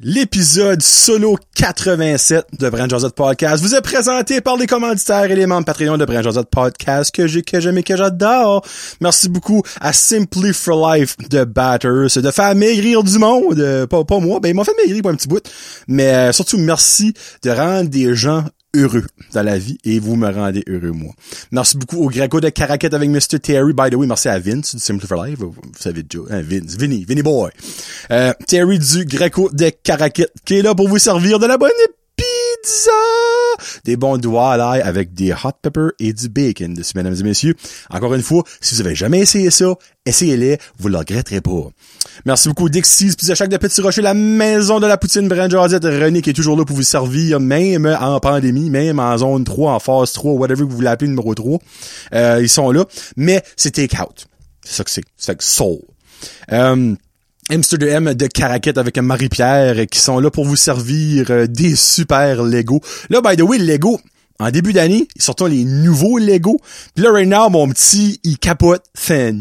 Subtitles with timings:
[0.00, 5.46] L'épisode solo 87 de Brand Josette Podcast vous est présenté par les commanditaires et les
[5.46, 8.64] membres Patreon de Brand Josette Podcast que j'ai, que j'aime et que j'adore.
[9.00, 13.58] Merci beaucoup à Simply for Life de Batters de faire maigrir du monde.
[13.58, 15.42] Euh, pas, pas moi, ben ils m'ont fait maigrir pour un petit bout.
[15.88, 17.12] Mais euh, surtout, merci
[17.42, 18.44] de rendre des gens
[18.78, 21.12] heureux dans la vie et vous me rendez heureux, moi.
[21.50, 23.38] Merci beaucoup au Greco de Caracat avec Mr.
[23.40, 23.72] Terry.
[23.72, 25.38] By the way, merci à Vince du Simple for Life.
[25.38, 27.50] Vous, savez déjà, hein, Vince, Vinny, Vinny Boy.
[28.10, 31.70] Euh, Terry du Greco de Caracat qui est là pour vous servir de la bonne
[32.18, 32.90] pizza!
[33.84, 37.22] Des bons doigts à l'ail avec des hot peppers et du bacon dessus, mesdames et
[37.22, 37.54] messieurs.
[37.90, 41.70] Encore une fois, si vous avez jamais essayé ça, essayez-les, vous le regretterez pas.
[42.24, 45.84] Merci beaucoup Dixie's Pizza Shack de Petit Rocher, la maison de la poutine Brand Josette,
[45.84, 49.72] René qui est toujours là pour vous servir, même en pandémie, même en zone 3,
[49.72, 51.58] en phase 3, whatever que vous voulez appeler numéro 3.
[52.14, 52.84] Euh, ils sont là,
[53.16, 54.26] mais c'est take-out.
[54.64, 55.04] C'est ça que c'est.
[55.16, 55.78] C'est que soul.
[56.52, 56.94] Euh,
[57.50, 62.80] Hamster de Caraquette avec Marie-Pierre qui sont là pour vous servir euh, des super Lego.
[63.08, 63.98] Là, by the way, le Lego,
[64.38, 66.60] en début d'année, surtout les nouveaux Lego.
[66.94, 69.34] Puis là, right now, mon petit, il capote, fait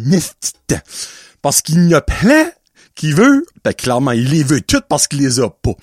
[1.41, 2.49] Parce qu'il y en a plein
[2.95, 3.45] qu'il veut.
[3.63, 5.73] Ben, clairement, il les veut toutes parce qu'il les a pas.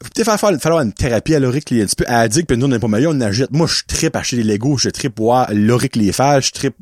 [0.00, 2.78] Peut-être falloir, falloir une thérapie à l'oric, un petit peu addict, puis nous, on n'est
[2.78, 3.52] pas meilleur, on achète.
[3.52, 6.76] Moi, je tripe acheter des Lego, je tripe voir l'oric les faire, je tripe,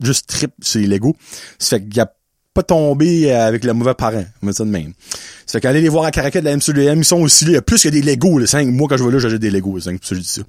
[0.00, 1.16] juste trip sur les Lego.
[1.58, 2.12] Ça fait qu'il y a
[2.54, 4.24] pas tomber avec le mauvais parent.
[4.42, 4.92] On met ça de même.
[5.54, 7.52] Fait qu'aller les voir à Caracat de la MCDM, ils sont aussi là.
[7.52, 8.66] Il y a plus que des Legos, les cinq.
[8.66, 10.42] Moi, quand je vais là, j'achète des Legos, cinq, ça, je dis ça.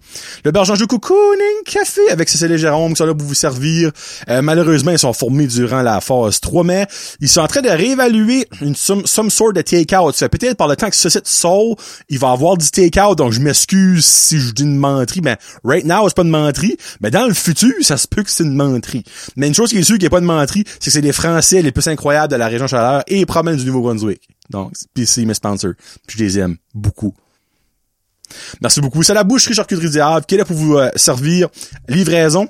[0.44, 3.92] Le bergeron de Cocooning Café avec Cécile et Jérôme qui sont là pour vous servir.
[4.30, 6.88] Euh, malheureusement, ils sont formés durant la phase 3, mais
[7.22, 10.18] ils sont en train de réévaluer une some, some sort de take-out.
[10.28, 11.76] Peut-être par le temps que ce site sort,
[12.10, 15.22] il va avoir du take-out, donc je m'excuse si je dis une menterie.
[15.22, 16.78] Ben, right now, c'est pas une menterie.
[17.00, 19.04] Mais dans le futur, ça se peut que c'est une menterie.
[19.36, 21.02] Mais une chose qui est sûre qu'il n'y a pas de menterie, c'est que c'est
[21.02, 24.20] les Français les plus incroyables de la région chaleur et probablement du Nouveau-Brunswick.
[24.50, 25.74] Donc, PC, mes sponsors.
[26.08, 27.14] Puis je les aime beaucoup.
[28.62, 29.04] Merci beaucoup.
[29.04, 31.50] C'est la boucherie charcuterie diable qui est là pour vous euh, servir
[31.88, 32.48] livraison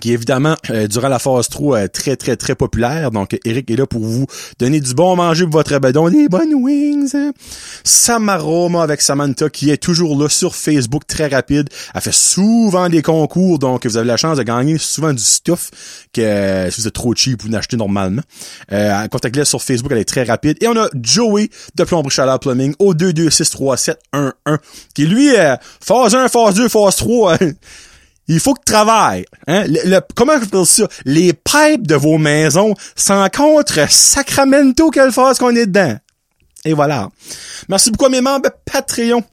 [0.00, 3.10] qui évidemment euh, durant la phase 3 euh, très très très populaire.
[3.10, 4.26] Donc Eric est là pour vous
[4.58, 7.14] donner du bon manger pour votre bedon, des bonnes wings.
[7.84, 11.68] Samaroma avec Samantha qui est toujours là sur Facebook très rapide.
[11.94, 15.70] Elle fait souvent des concours donc vous avez la chance de gagner souvent du stuff
[16.12, 18.22] que si vous êtes trop cheap vous n'achetez normalement.
[18.72, 22.38] Euh, contactez-la sur Facebook, elle est très rapide et on a Joey de Plomberie Chaleur
[22.38, 23.96] Plumbing au 2263711
[24.94, 27.38] qui lui euh, phase 1, phase 2, phase 3
[28.30, 29.24] il faut que tu travailles.
[29.48, 29.64] Hein?
[29.66, 30.86] Le, comment je peux ça?
[31.04, 32.74] Les pipes de vos maisons
[33.36, 35.96] contre Sacramento quelle phase qu'on est dedans.
[36.64, 37.08] Et voilà.
[37.68, 39.24] Merci beaucoup à mes membres Patreon.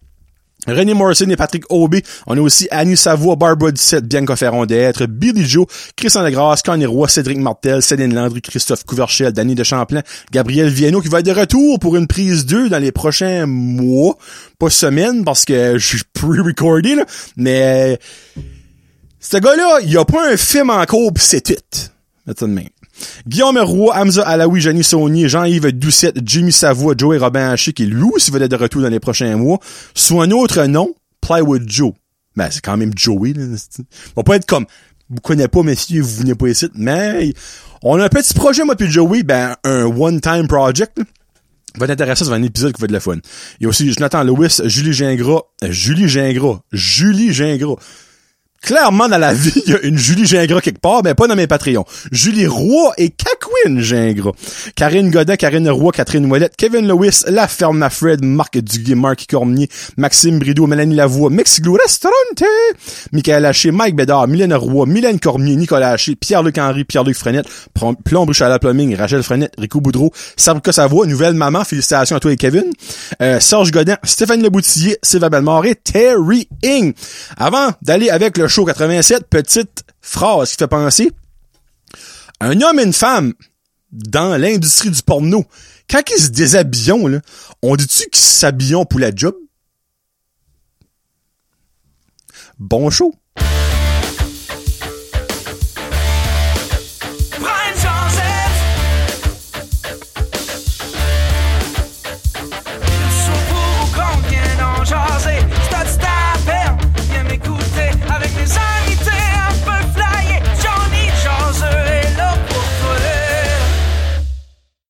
[0.66, 2.04] René Morrison et Patrick Aubé.
[2.26, 6.88] On a aussi Annie Savoie, Barbara Dissette, Bianca Ferron d'être, Billy Joe, Christian Legrasse, Connie
[6.88, 11.26] Roy, Cédric Martel, Céline Landry, Christophe Couverchel, Danny de Champlain, Gabriel Viano qui va être
[11.26, 14.18] de retour pour une prise 2 dans les prochains mois.
[14.60, 17.06] Pas semaines parce que je suis pre-recordé, là.
[17.38, 18.00] Mais
[19.20, 21.56] ce gars-là, il a pas un film encore pis c'est tout.
[22.26, 22.70] de même.
[23.28, 28.10] Guillaume Roy, Hamza Alaoui, Jenny Saunier, Jean-Yves Doucette, Jimmy Savoie, Joey Robin Haché, qui lui
[28.14, 29.60] aussi être de retour dans les prochains mois,
[29.94, 31.94] soit un autre nom, Plywood Joe.
[32.36, 33.44] Ben, c'est quand même Joey, là.
[34.16, 34.66] va pas être comme,
[35.10, 37.34] vous connaissez pas, messieurs, vous venez pas ici, mais
[37.84, 41.00] on a un petit projet, moi puis Joey, ben, un one-time project,
[41.78, 43.18] va être intéressant, un épisode qui va être de la fun.
[43.60, 47.76] Il y a aussi Jonathan Lewis, Julie Gingras, euh, Julie Gingras, Julie Gingras,
[48.62, 51.36] clairement dans la vie, il y a une Julie Gingras quelque part, mais pas dans
[51.36, 51.86] mes Patreons.
[52.12, 54.32] Julie Roy et Kakwin Gingras.
[54.76, 59.70] Karine Godin, Karine Roy, Catherine Ouellette, Kevin Lewis, La Ferme Fred, Marc Duguay, Marc Cormier,
[59.98, 62.44] Maxime Brideau, Mélanie Lavoie, Mexiglou Restaurante,
[63.12, 68.32] Michael Haché, Mike Bédard, Mylène Roy, Mylène Cormier, Nicolas Haché, Pierre-Luc Henry, Pierre-Luc Frenette, Plomb
[68.40, 72.66] la Plumbing, Rachel Frenette, Rico Boudreau, Sabrika Savoie, Nouvelle Maman, félicitations à toi et Kevin,
[73.22, 76.94] euh, Serge Godin, Stéphane Leboutillier, Sylvain Bellemare et Terry Ing.
[77.38, 81.12] Avant d'aller avec le show 87, petite phrase qui fait penser.
[82.40, 83.34] Un homme et une femme
[83.92, 85.46] dans l'industrie du porno,
[85.90, 87.22] quand ils se déshabillent, là,
[87.62, 89.36] on dit-tu qu'ils s'habillent pour la job?
[92.60, 93.14] Bon show!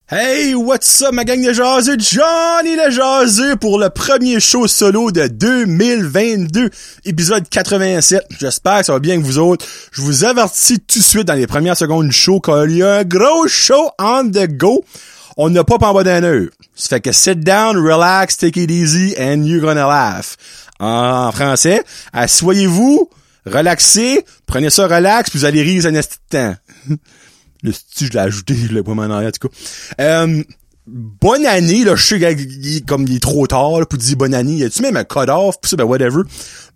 [0.09, 1.97] Hey, what's up ma gang de jaseux?
[1.99, 6.69] Johnny le jaseux pour le premier show solo de 2022,
[7.03, 8.23] épisode 87.
[8.39, 9.65] J'espère que ça va bien avec vous autres.
[9.91, 12.99] Je vous avertis tout de suite dans les premières secondes du show qu'il y a
[12.99, 14.85] un gros show on the go.
[15.35, 16.47] on n'a pas en bas d'un heure.
[16.73, 20.37] Ça fait que sit down, relax, take it easy, and you're gonna laugh.
[20.79, 21.83] En français,
[22.13, 23.09] asseyez-vous,
[23.45, 26.55] relaxez, prenez ça relax, puis vous allez rire un instant.
[27.63, 29.49] Le style, je l'ai ajouté, je l'ai pas en arrière, en tout.
[29.99, 30.43] Euh,
[30.87, 34.53] bonne année, là, je sais comme il est trop tard, là, pour dire bonne année.
[34.53, 36.21] Y a-tu même un cut-off, pis ça, ben whatever.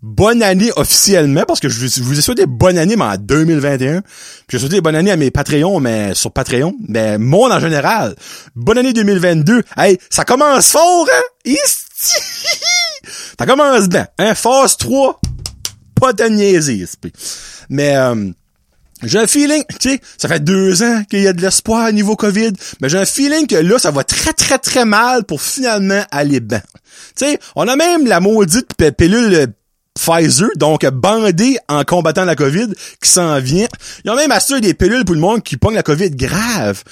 [0.01, 4.01] Bonne année officiellement, parce que je, vous ai souhaité bonne année, mais en 2021.
[4.01, 6.75] Puis j'ai souhaité bonne année à mes Patreons, mais sur Patreon.
[6.87, 8.15] Mais monde en général.
[8.55, 9.63] Bonne année 2022.
[9.77, 11.53] Hey, ça commence fort, hein?
[13.39, 14.07] ça commence bien.
[14.17, 14.35] Hein?
[14.35, 15.19] Phase 3.
[15.99, 16.85] Pas de niaiser,
[17.69, 18.31] Mais, euh,
[19.03, 21.91] j'ai un feeling, tu sais, ça fait deux ans qu'il y a de l'espoir au
[21.91, 22.51] niveau COVID,
[22.81, 26.39] mais j'ai un feeling que là, ça va très, très, très mal pour finalement aller
[26.39, 26.61] bien.
[27.15, 29.47] Tu sais, on a même la maudite pilule
[29.93, 32.69] Pfizer, donc bandée en combattant la COVID,
[33.01, 33.67] qui s'en vient.
[34.05, 36.83] Ils ont même assuré des pilules pour le monde qui pogne la COVID grave.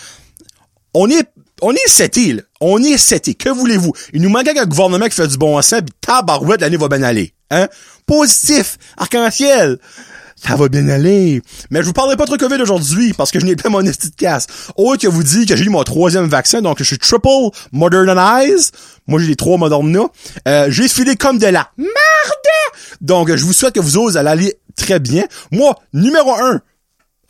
[0.94, 1.24] On est
[1.62, 2.42] on est là.
[2.62, 3.34] On est seté.
[3.34, 3.94] Que voulez-vous?
[4.14, 7.04] Il nous manque un gouvernement qui fait du bon sens, pis tabarouette, l'année va bien
[7.04, 7.34] aller.
[7.52, 7.68] Hein?
[8.06, 8.78] Positif.
[8.98, 9.78] Arc-en-ciel
[10.46, 11.42] ça va bien aller.
[11.70, 14.10] Mais je vous parlerai pas trop COVID aujourd'hui parce que je n'ai pas mon esti
[14.10, 14.48] de casse.
[14.76, 17.28] Autre que vous dit que j'ai eu mon troisième vaccin, donc je suis triple
[17.72, 18.74] modernized.
[19.08, 20.02] Moi, j'ai les trois Moderna.
[20.48, 21.90] Euh, j'ai filé comme de la merde.
[23.02, 25.24] Donc, je vous souhaite que vous osez aller très bien.
[25.52, 26.62] Moi, numéro un,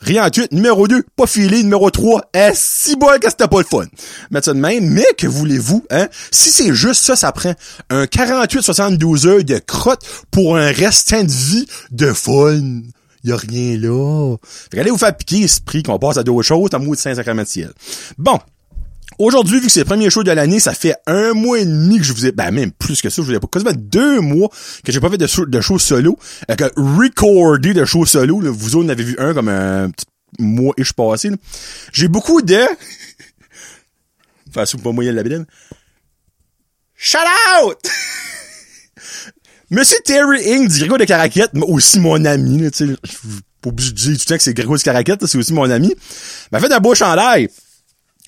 [0.00, 0.50] Rien en tweet.
[0.52, 1.62] Numéro 2, pas filé.
[1.62, 3.84] Numéro 3, est si bon que c'était pas le fun.
[4.30, 4.88] Mettre ça de même.
[4.88, 6.08] Mais que voulez-vous, hein?
[6.30, 7.52] Si c'est juste ça, ça prend
[7.90, 12.80] un 48-72 heures de crotte pour un restant de vie de fun
[13.24, 14.36] y a rien là.
[14.70, 17.44] Fait allez vous faire piquer esprit qu'on passe à d'autres choses, en mot de Saint-Sacrement
[17.44, 17.72] ciel.
[18.18, 18.38] Bon.
[19.18, 21.98] Aujourd'hui, vu que c'est le premier show de l'année, ça fait un mois et demi
[21.98, 24.20] que je vous ai, ben même plus que ça, je vous ai pas, quasiment deux
[24.20, 24.48] mois
[24.82, 26.18] que j'ai pas fait de show, de show solo,
[26.50, 30.06] euh, que recordé de show solo, là, vous en avez vu un comme un petit
[30.38, 31.30] mois et je passé,
[31.92, 32.56] J'ai beaucoup de,
[34.48, 35.44] enfin, c'est pas moyen de la bidine.
[36.96, 37.78] Shout out!
[39.70, 42.96] Monsieur Terry Ing du Grégo de Caraquette, aussi mon ami, tu sais,
[43.60, 45.70] pas obligé de dire tout le temps que c'est Grégo de Caraquette, c'est aussi mon
[45.70, 45.94] ami,
[46.50, 47.48] m'a fait un beau chandail.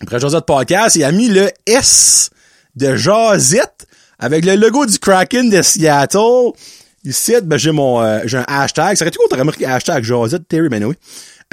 [0.01, 2.31] Après Josette Podcast, il a mis le S
[2.77, 3.87] de Josette
[4.21, 6.53] avec le logo du Kraken de Seattle.
[7.05, 8.97] Ici, ben, j'ai mon, euh, j'ai un hashtag.
[8.97, 10.95] Ça aurait été cool, t'aurais marqué hashtag Josette Terry, ben oui.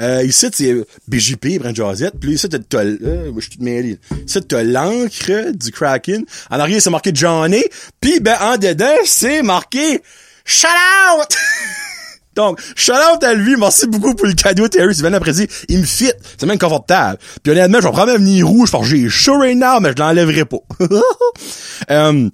[0.00, 0.74] Euh, ici, c'est
[1.08, 2.14] BJP, Brent Josette.
[2.20, 3.98] Puis ici, t'as, euh, je suis tout mêlé.
[4.26, 6.24] Ici, t'as l'encre du Kraken.
[6.50, 7.62] En arrière, c'est marqué Johnny.
[8.00, 10.02] Puis, ben, en dedans, c'est marqué
[10.44, 11.28] Shout out!
[12.34, 15.48] Donc, shout out à lui, merci beaucoup pour le cadeau, Terry, c'est bien apprécié.
[15.68, 17.18] Il me fit, c'est même confortable.
[17.42, 20.00] Puis honnêtement, je vais prendre venir rouge parce que j'ai chaud right now, mais je
[20.00, 20.58] l'enlèverai pas.
[21.90, 22.30] euh,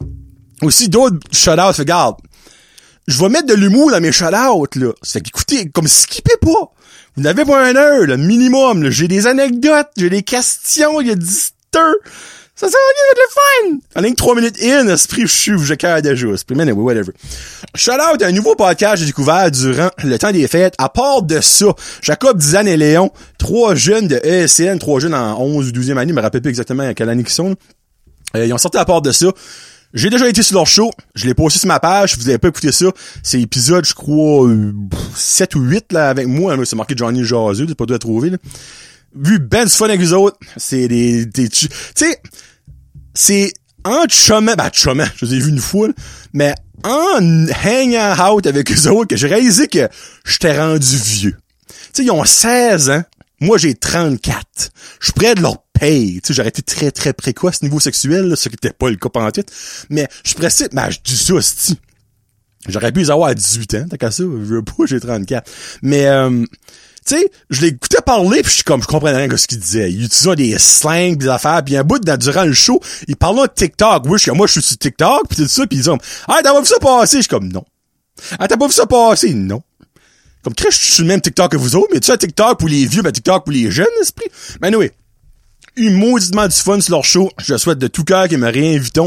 [0.62, 2.16] aussi d'autres shout out, regarde.
[3.08, 4.92] Je vais mettre de l'humour dans mes shout out là.
[5.02, 6.72] C'est qu'écoutez, comme skippez pas.
[7.16, 8.90] Vous n'avez pas un heure, le minimum.
[8.90, 11.14] J'ai des anecdotes, j'ai des questions, il y a.
[12.58, 14.00] Ça sert à rien de le fun!
[14.00, 16.28] En ligne 3 minutes in, esprit, je suis, je carre déjà.
[16.28, 17.12] Esprit, anyway, whatever.
[17.74, 20.74] Shout out un nouveau podcast j'ai découvert durant le temps des fêtes.
[20.78, 21.66] À part de ça,
[22.00, 26.12] Jacob, Dizan et Léon, trois jeunes de ESN, trois jeunes en 11 ou 12e année,
[26.12, 27.56] je me rappelle plus exactement à quelle année ils sont.
[28.36, 29.26] Euh, ils ont sorti à part de ça.
[29.94, 30.90] J'ai déjà été sur leur show.
[31.14, 32.16] Je l'ai posté sur ma page.
[32.18, 32.86] Vous avez pas écouté ça,
[33.22, 34.50] c'est épisode, je crois,
[35.14, 36.56] 7 ou 8, là, avec moi.
[36.64, 37.66] C'est marqué Johnny Jaseux.
[37.68, 38.38] C'est pas tout à trouver, là.
[39.18, 42.20] Vu ben fun avec les autres, c'est des, des, tu sais,
[43.14, 43.50] c'est
[43.82, 45.88] en chemin, ben, chemin, je les ai vus une fois,
[46.34, 46.54] mais
[46.84, 49.88] en hanging out avec eux autres, que j'ai réalisé que
[50.26, 51.36] j'étais rendu vieux.
[51.68, 53.02] Tu sais, ils ont 16 ans.
[53.40, 54.70] Moi, j'ai 34.
[55.00, 56.20] Je suis près de leur paye.
[56.22, 59.08] Tu sais, j'aurais été très, très précoce niveau sexuel, ce qui n'était pas le cas
[59.08, 59.44] pendant tout.
[59.90, 61.78] Mais je suis pressé, mais je dis ça, aussi.
[62.68, 65.48] J'aurais pu les avoir à 18 ans, t'as qu'à ça, je veux pas, j'ai 34.
[65.82, 66.44] Mais, euh,
[67.06, 69.60] tu sais, je l'écoutais parler pis je suis comme, je comprenais rien de ce qu'il
[69.60, 69.92] disait.
[69.92, 73.52] Il utilisait des slangs, des affaires, puis un bout durant le show, il parlait de
[73.54, 74.04] TikTok.
[74.06, 75.92] Oui, je suis moi, je suis sur TikTok, pis tout ça, pis ils disent,
[76.26, 77.18] ah, t'as pas vu ça passer?
[77.18, 77.64] Je suis comme, non.
[78.38, 79.32] Ah, t'as pas vu ça passer?
[79.34, 79.62] Non.
[80.46, 82.86] Comme, je suis le même TikTok que vous autres, mais tu sais, TikTok pour les
[82.86, 84.26] vieux, mais TikTok pour les jeunes, esprit.
[84.62, 84.92] Mais anyway,
[85.76, 87.28] eu mauditement du fun sur leur show.
[87.38, 89.00] Je souhaite de tout cœur qu'ils me réinvitent.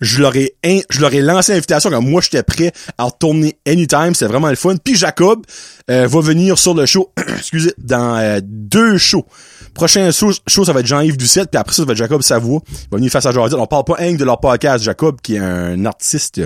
[0.00, 0.54] Je leur ai,
[0.88, 4.14] je leur ai lancé l'invitation quand moi j'étais prêt à retourner anytime.
[4.14, 4.76] C'est vraiment le fun.
[4.82, 5.44] Puis Jacob
[5.90, 9.26] euh, va venir sur le show, excusez, dans euh, deux shows.
[9.74, 12.60] Prochain show, ça va être Jean-Yves Doucette, puis après ça, ça va être Jacob Savoie.
[12.66, 13.54] Il va venir face à Jordi.
[13.54, 16.40] On parle pas un de leur podcast, Jacob, qui est un artiste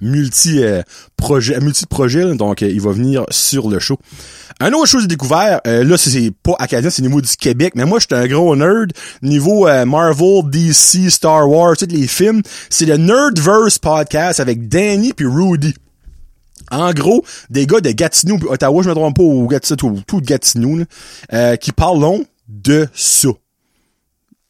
[0.00, 0.82] multi euh,
[1.16, 3.98] projet multi projet donc il va venir sur le show
[4.60, 7.84] un autre chose découvert, euh, là c'est pas acadien, c'est au niveau du Québec, mais
[7.84, 12.42] moi j'étais un gros nerd niveau euh, Marvel, DC, Star Wars, tous les films.
[12.70, 15.74] C'est le Nerdverse podcast avec Danny puis Rudy.
[16.70, 20.20] En gros, des gars de Gatineau Ottawa, je me trompe pas, ou Gatineau, tout, tout
[20.20, 20.84] Gatineau,
[21.32, 23.30] euh, qui parlent de ça.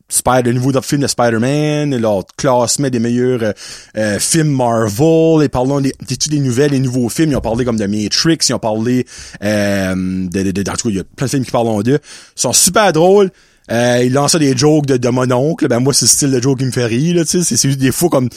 [0.09, 3.53] Spider, le nouveau film de Spider-Man, leur classement des meilleurs euh,
[3.97, 7.65] euh, films Marvel, et parlons des, des, des nouvelles, des nouveaux films, ils ont parlé
[7.65, 9.07] comme de Matrix, ils ont parlé
[9.43, 11.83] euh, de, de, de, en tout cas, il y a plein de films qui parlent
[11.83, 11.99] d'eux.
[12.37, 13.31] Ils sont super drôles.
[13.71, 15.69] Euh, il lance des jokes de, de mon oncle.
[15.69, 17.57] Ben moi, c'est le style de joke qui me fait rire, là, tu sais.
[17.57, 18.29] C'est des fois comme.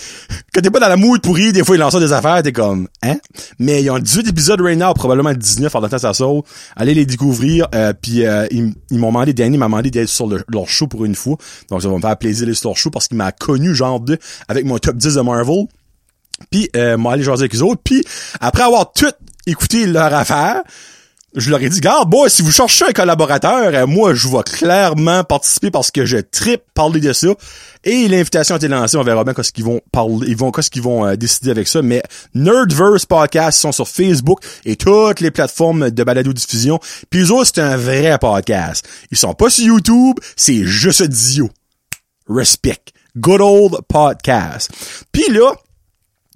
[0.54, 2.88] Quand t'es pas dans la mood pourri, des fois il lance des affaires, t'es comme.
[3.04, 3.18] Hein?
[3.60, 6.44] Mais ils ont 18 épisodes right now, probablement 19 en temps ça sort.
[6.76, 7.68] Allez les découvrir.
[7.76, 11.16] Euh, puis euh, ils, m'ont demandé, Danny m'a demandé d'être sur leur show pour une
[11.16, 11.38] fois.
[11.70, 14.00] Donc ça va me faire plaisir d'aller sur leur show parce qu'il m'a connu genre
[14.00, 14.18] de
[14.48, 15.66] avec mon top 10 de Marvel.
[16.52, 17.82] Puis euh, moi aller jaser avec eux autres.
[17.84, 18.04] Puis
[18.40, 19.12] après avoir tout
[19.46, 20.62] écouté leur affaire,
[21.38, 24.44] je leur ai dit, garde, boy, si vous cherchez un collaborateur, euh, moi, je vais
[24.44, 27.28] clairement participer parce que je tripe parler de ça.
[27.84, 30.72] Et l'invitation a été lancée, on verra bien qu'est-ce qu'ils vont parler, ils vont, qu'est-ce
[30.72, 31.82] qu'ils vont euh, décider avec ça.
[31.82, 32.02] Mais
[32.34, 36.80] Nerdverse Podcast sont sur Facebook et toutes les plateformes de balado diffusion.
[37.10, 38.88] Puis eux c'est un vrai podcast.
[39.12, 41.50] Ils sont pas sur YouTube, c'est juste Dio.
[42.28, 42.82] Respect.
[43.16, 44.72] Good old podcast.
[45.12, 45.54] Puis là,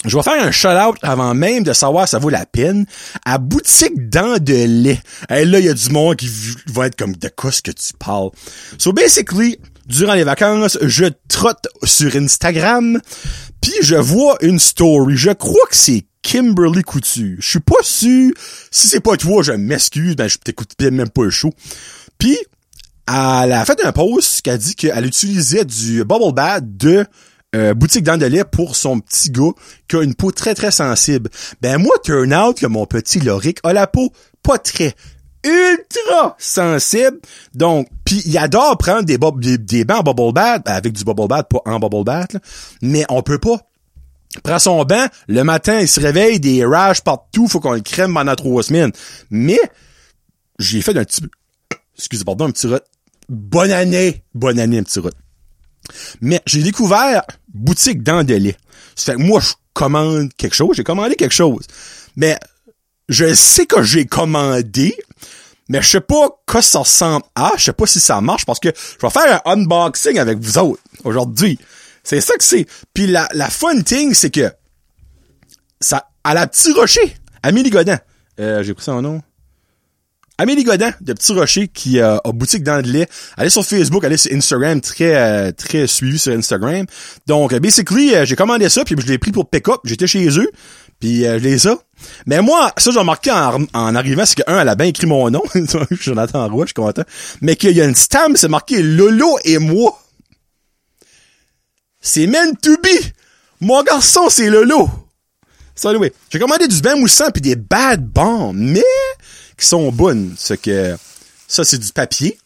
[0.05, 2.86] je vais faire un shout-out avant même de savoir si ça vaut la peine
[3.25, 5.00] à Boutique Dents de lait.
[5.29, 6.29] Et là, il y a du monde qui
[6.67, 8.31] va être comme, de quoi ce que tu parles?
[8.77, 13.00] So, basically, durant les vacances, je trotte sur Instagram,
[13.62, 15.15] puis je vois une story.
[15.17, 17.38] Je crois que c'est Kimberly Couture.
[17.39, 18.31] Je suis pas sûr.
[18.72, 21.51] Si c'est pas toi, je m'excuse, ben je t'écoute même pas le show.
[22.17, 22.38] Puis,
[23.08, 27.05] elle a fait un post a dit qu'elle utilisait du Bubble Bath de
[27.55, 29.51] euh, boutique lait pour son petit gars
[29.88, 31.29] qui a une peau très très sensible.
[31.62, 34.96] Ben moi, turn out que mon petit Loric a la peau pas très
[35.43, 37.20] ultra sensible.
[37.53, 41.50] Donc, puis il adore prendre des, bains en bubble bath, ben, avec du bubble bath,
[41.50, 42.38] pas en bubble bath,
[42.81, 43.58] mais on peut pas.
[44.43, 48.13] prend son bain, le matin, il se réveille, des rages partout, faut qu'on le crème
[48.13, 48.91] pendant trois semaines.
[49.29, 49.60] Mais,
[50.60, 51.22] j'ai fait un petit...
[51.98, 52.79] Excusez, pardon, un petit rot.
[53.29, 54.24] Bonne année!
[54.34, 55.10] Bonne année, un petit rot.
[56.22, 58.55] Mais j'ai découvert boutique dans délai.
[58.96, 61.65] Ça fait que moi, je commande quelque chose, j'ai commandé quelque chose.
[62.15, 62.38] Mais
[63.10, 64.96] je sais que j'ai commandé,
[65.70, 68.60] mais je sais pas quoi ça ressemble à, je sais pas si ça marche parce
[68.60, 71.58] que je vais faire un unboxing avec vous autres aujourd'hui.
[72.03, 72.65] C'est ça que c'est.
[72.93, 74.51] Puis la, la fun thing, c'est que
[75.79, 78.00] ça, à la petit rocher, Amélie Godin,
[78.39, 79.22] euh, j'ai pris son nom.
[80.41, 83.07] Amélie Godin de Petit Rocher qui euh, a boutique dans le lait.
[83.38, 86.88] Allez sur Facebook, allez sur Instagram, très euh, très suivi sur Instagram.
[87.27, 89.81] Donc basically, euh, j'ai commandé ça puis je l'ai pris pour pick-up.
[89.83, 90.51] J'étais chez eux.
[91.00, 91.77] Puis je l'ai ça.
[92.25, 95.05] Mais moi, ça j'ai remarqué en, en arrivant, c'est que un, elle a bien écrit
[95.05, 95.43] mon nom.
[95.91, 97.03] Jonathan Roy, je suis content.
[97.41, 100.01] Mais qu'il y a une stamp, c'est marqué Lolo et moi.
[102.00, 103.13] C'est meant to be.
[103.60, 104.89] Mon garçon, c'est Lolo.
[105.75, 108.81] Ça, anyway, j'ai commandé du bain moussant puis des bad bombs, mais
[109.62, 110.34] qui sont bonnes.
[110.38, 110.98] Ce que
[111.48, 112.38] ça, c'est du papier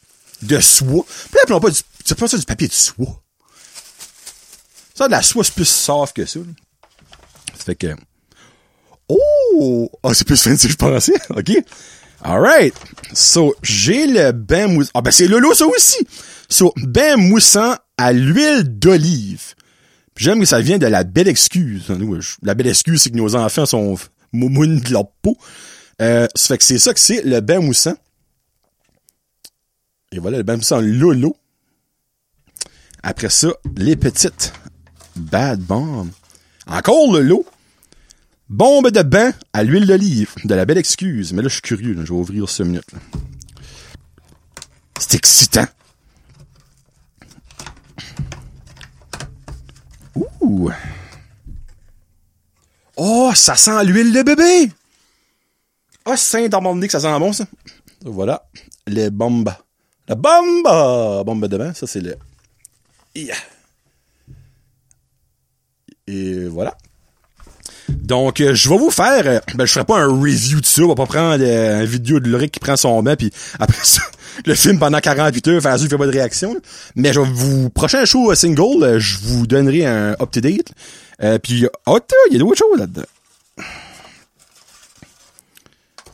[0.42, 1.06] de soie.
[1.32, 3.22] Puis appelons pas du, c'est ça du papier de soie.
[4.94, 6.40] Ça, de la soie, c'est plus soft que ça.
[7.58, 7.96] Ça fait que,
[9.08, 11.16] oh, oh c'est plus fancy que je pensais.
[11.30, 11.52] OK.
[12.22, 12.74] Alright.
[13.14, 14.92] So, j'ai le bain moussant.
[14.94, 16.06] Ah, ben, c'est Lolo, ça aussi.
[16.50, 19.54] So, bain moussant à l'huile d'olive.
[20.18, 21.92] J'aime que ça vient de la belle excuse.
[22.42, 23.98] La belle excuse, c'est que nos enfants sont
[24.32, 25.38] moumounes de leur peau.
[26.02, 27.96] Euh, ça fait que c'est ça que c'est le bain moussant.
[30.12, 31.36] Et voilà, le bain moussant Lolo.
[33.04, 34.52] Après ça, les petites
[35.16, 36.10] Bad Bomb.
[36.68, 37.46] Encore le lot.
[38.50, 40.34] Bombe de bain à l'huile d'olive.
[40.44, 41.34] De la belle excuse.
[41.34, 41.96] Mais là, je suis curieux.
[41.96, 42.90] Je vais ouvrir ce minute.
[45.00, 45.66] C'est excitant.
[50.16, 50.72] Ouh.
[52.98, 54.72] Oh, ça sent l'huile de bébé.
[56.06, 57.46] Ah, saint que ça sent bon, ça.
[58.04, 58.46] Voilà.
[58.88, 59.54] Les bombes.
[60.08, 61.26] La bombe!
[61.26, 62.16] Bombe de bain, ça, c'est le...
[66.08, 66.78] Et voilà.
[67.90, 69.26] Donc, euh, je vais vous faire...
[69.26, 70.84] Euh, ben, je ferai pas un review de ça.
[70.84, 73.84] On va pas prendre euh, une vidéo de Loric qui prend son bain, puis après
[73.84, 74.02] ça,
[74.46, 76.56] le film pendant 48 heures, faire il fait pas de réaction.
[76.96, 77.70] Mais je vais vous...
[77.72, 80.72] Prochain show single, je vous donnerai un up-to-date.
[81.42, 83.06] puis, oh, il y a d'autres choses là-dedans.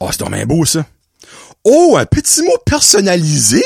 [0.01, 0.83] Oh, c'est dommage beau, ça.
[1.63, 3.63] Oh, un petit mot personnalisé.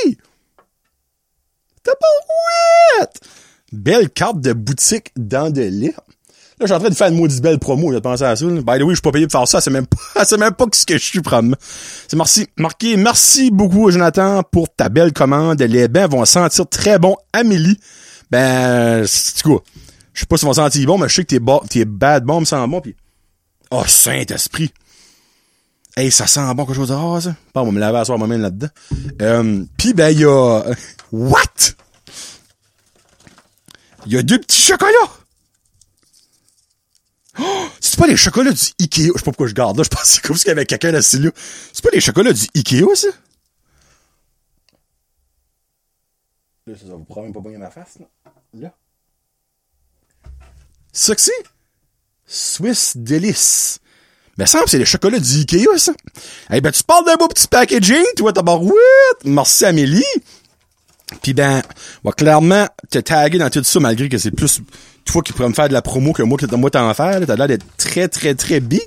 [1.81, 3.07] T'as pas ouais!
[3.71, 5.95] Belle carte de boutique dans de lait.
[5.95, 8.45] Là, je suis en train de faire une maudite belle promo, de penser à ça.
[8.45, 10.53] By the way, je suis pas payé pour faire ça, c'est même pas, c'est même
[10.53, 11.55] pas ce que je suis, probablement.
[11.61, 15.61] C'est merci, marqué, merci beaucoup, Jonathan, pour ta belle commande.
[15.61, 17.15] Les bains vont sentir très bon.
[17.31, 17.79] Amélie,
[18.29, 19.63] ben, c'est quoi?
[20.13, 22.45] Je sais pas si vont sentir bon, mais je sais que tes, tes bad bombs
[22.45, 22.95] sentent bon, pis,
[23.71, 24.73] oh, Saint-Esprit.
[25.97, 27.35] Hey, ça sent bon quelque chose de rare, ça.
[27.53, 28.67] Pas, on va me laver à soir moi-même là-dedans.
[29.21, 30.63] Euh, Pis ben, il y a...
[31.11, 31.75] What?
[34.05, 34.91] il y a deux petits chocolats.
[37.39, 39.07] Oh, c'est pas les chocolats du Ikea.
[39.07, 39.83] Je sais pas pourquoi je garde là.
[39.83, 41.31] Je pensais comme s'il y avait quelqu'un assis là.
[41.73, 43.07] C'est pas les chocolats du Ikea, ça?
[46.67, 48.05] Là, ça va vous probablement pas bien ma face, là.
[48.53, 48.73] Là.
[50.91, 51.31] C'est?
[52.25, 53.79] Swiss Delice.
[54.37, 55.93] Mais ça, c'est les chocolats du Ikea, ça.
[56.51, 58.75] Eh ben, tu parles d'un beau petit packaging, toi, tabarouette.
[59.23, 60.03] Merci, Amélie.
[61.21, 61.61] Puis ben,
[62.03, 64.61] va clairement te taguer dans tout ça, malgré que c'est plus
[65.05, 67.21] toi qui pourrais me faire de la promo que moi, que moi t'en faire.
[67.25, 68.81] T'as l'air d'être très, très, très big.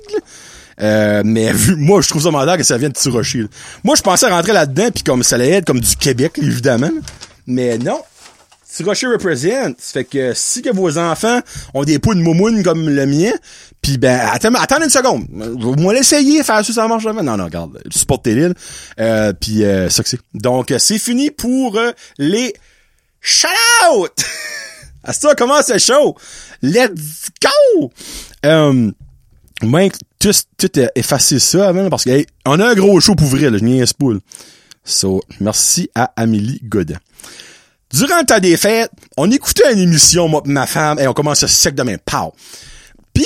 [0.81, 3.45] Euh, mais vu, moi, je trouve ça malade que ça vienne de Tirocher.
[3.83, 6.91] Moi, je pensais rentrer là-dedans, puis comme ça allait être comme du Québec, évidemment.
[7.47, 8.01] Mais non,
[8.83, 9.73] Rocher represent.
[9.77, 11.41] Fait que si que vos enfants
[11.73, 13.31] ont des poules de moumoune comme le mien,
[13.81, 15.25] puis ben attends, une seconde.
[15.29, 17.23] Moi l'essayer, faire ça, ça marche jamais.
[17.23, 18.53] Non, non, regarde, tu supportes tes villes.
[18.99, 20.19] Euh, puis euh, ça que c'est.
[20.33, 22.53] Donc c'est fini pour euh, les
[23.21, 24.25] shout-out!
[25.03, 26.15] à ça commence le show.
[26.61, 27.91] Let's go!
[28.45, 28.91] Euh,
[29.61, 33.57] moi, tout, tout effacer ça parce qu'on on a un gros show pour ouvrir, là,
[33.57, 34.13] je niaise pas.
[34.83, 36.97] So, merci à Amélie Godin.
[37.93, 41.13] Durant le temps des fêtes, on écoutait une émission, moi et ma femme, et on
[41.13, 42.33] commence sec de main, pow.
[43.13, 43.25] Puis,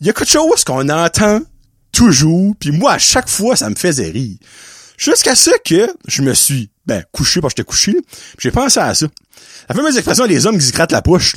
[0.00, 1.40] il y a quelque chose qu'on entend
[1.92, 4.36] toujours, puis moi, à chaque fois, ça me faisait rire.
[4.98, 7.96] Jusqu'à ce que je me suis, ben, couché parce que j'étais couché,
[8.38, 9.06] j'ai pensé à ça.
[9.68, 11.36] La fameuse expression des hommes qui se grattent la poche,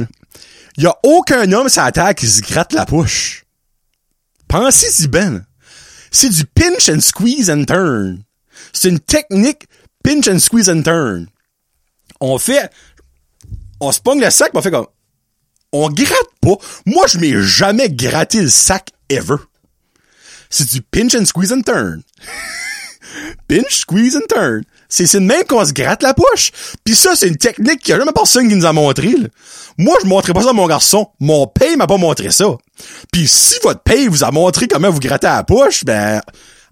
[0.78, 3.46] Il y a aucun homme sur la terre qui se gratte la poche.
[4.48, 5.46] Pensez-y ben.
[6.12, 8.24] C'est du pinch and squeeze and turn.
[8.74, 9.68] C'est une technique
[10.04, 11.28] pinch and squeeze and turn
[12.20, 12.70] on fait,
[13.80, 14.88] on se le sac, on fait comme,
[15.72, 16.56] on gratte pas.
[16.86, 19.36] Moi, je m'ai jamais gratté le sac ever.
[20.50, 22.02] C'est du pinch and squeeze and turn.
[23.48, 24.64] pinch, squeeze and turn.
[24.92, 26.52] C'est le même qu'on se gratte la poche.
[26.84, 29.14] Puis ça, c'est une technique qu'il y a jamais personne qui nous a montré.
[29.78, 31.10] Moi, je montrais pas ça à mon garçon.
[31.20, 32.46] Mon paye m'a pas montré ça.
[33.12, 36.22] Puis si votre paye vous a montré comment vous grattez la poche, ben,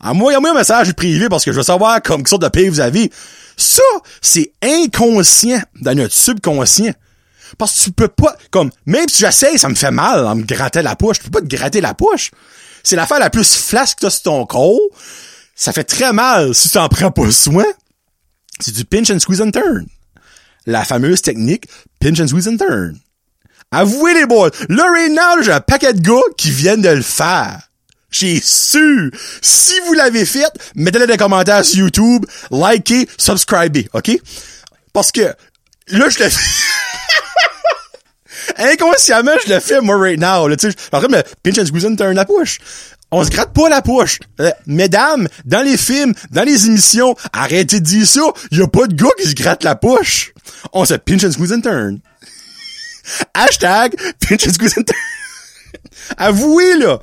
[0.04, 3.12] envoyez-moi un message privé parce que je veux savoir comme sorte de paye vous avez.
[3.58, 3.84] Ça,
[4.22, 6.94] c'est inconscient dans notre subconscient.
[7.58, 10.44] Parce que tu peux pas, comme, même si j'essaye, ça me fait mal en me
[10.44, 11.18] gratter la poche.
[11.18, 12.32] Je peux pas te gratter la poche.
[12.84, 14.80] C'est l'affaire la plus flasque que t'as sur ton corps.
[15.56, 17.66] Ça fait très mal si tu t'en prends pas soin.
[18.60, 19.88] C'est du pinch and squeeze and turn.
[20.66, 21.68] La fameuse technique
[22.00, 23.00] pinch and squeeze and turn.
[23.72, 27.67] Avouez les boys, là, right j'ai un paquet de gars qui viennent de le faire.
[28.10, 29.12] J'ai su.
[29.42, 34.12] Si vous l'avez fait, mettez-le dans les commentaires sur YouTube, likez, subscribez, OK?
[34.94, 35.34] Parce que
[35.90, 36.42] là, je le fais.
[38.72, 40.48] Inconsciemment, je le fais, moi, right now.
[40.48, 42.60] Là, tu sais, en me pinch and squeeze and turn la poche.
[43.12, 44.20] On se gratte pas la poche.
[44.42, 48.22] Euh, mesdames, dans les films, dans les émissions, arrêtez de dire ça.
[48.52, 50.34] Y a pas de gars qui se gratte la poche.
[50.74, 52.00] On se pinch and squeeze and turn.
[53.34, 54.98] Hashtag pinch and squeeze and turn.
[56.18, 57.00] Avouez, là.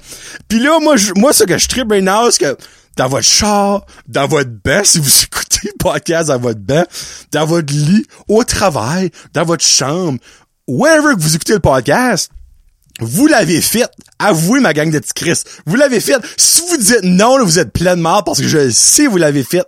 [0.49, 2.57] Puis là, moi, je, moi, ce que je tripe now, c'est que
[2.97, 6.85] dans votre char, dans votre bain, si vous écoutez le podcast dans votre bain,
[7.33, 10.19] dans votre lit, au travail, dans votre chambre,
[10.67, 12.31] wherever que vous écoutez le podcast,
[13.01, 13.87] vous l'avez fait.
[14.19, 15.43] Avouez, ma gang de petits Chris.
[15.67, 16.17] Vous l'avez fait.
[16.37, 19.17] Si vous dites non, là, vous êtes plein de mort parce que je sais vous
[19.17, 19.65] l'avez fait.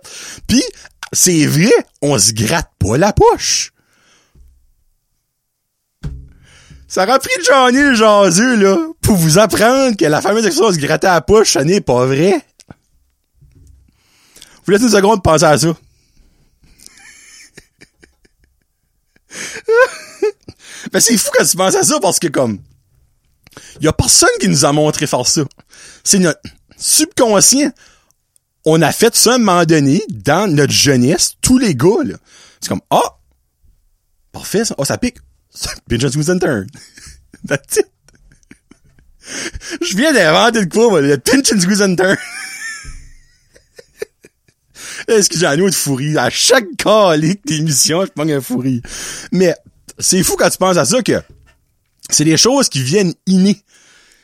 [0.47, 0.63] Puis,
[1.11, 3.73] c'est vrai, on se gratte pas la poche.
[6.87, 10.79] Ça aura pris Johnny le jaseux, là, pour vous apprendre que la fameuse expression se
[10.79, 12.41] gratter à la poche, ça n'est pas vrai.
[14.65, 15.75] Vous laissez une seconde penser à ça.
[20.91, 22.59] ben, c'est fou quand tu penses à ça parce que, comme,
[23.81, 25.41] y a personne qui nous a montré faire ça.
[26.03, 26.39] C'est notre
[26.77, 27.71] subconscient.
[28.65, 32.15] On a fait ça à un moment donné, dans notre jeunesse, tous les gars, là.
[32.61, 33.19] C'est comme, ah!
[34.31, 34.75] parfait, ça.
[34.77, 35.17] Oh, ça pique.
[35.57, 36.67] Squeeze and turn.
[37.45, 37.87] That's it.
[39.81, 41.19] Je viens d'inventer de quoi, le
[41.59, 42.17] squeeze and turn.
[45.07, 46.17] Est-ce que j'ai un autre fourri?
[46.17, 48.81] À chaque calique d'émission, je prends un fourri.
[49.31, 49.55] Mais,
[49.99, 51.21] c'est fou quand tu penses à ça que
[52.09, 53.61] c'est des choses qui viennent innées.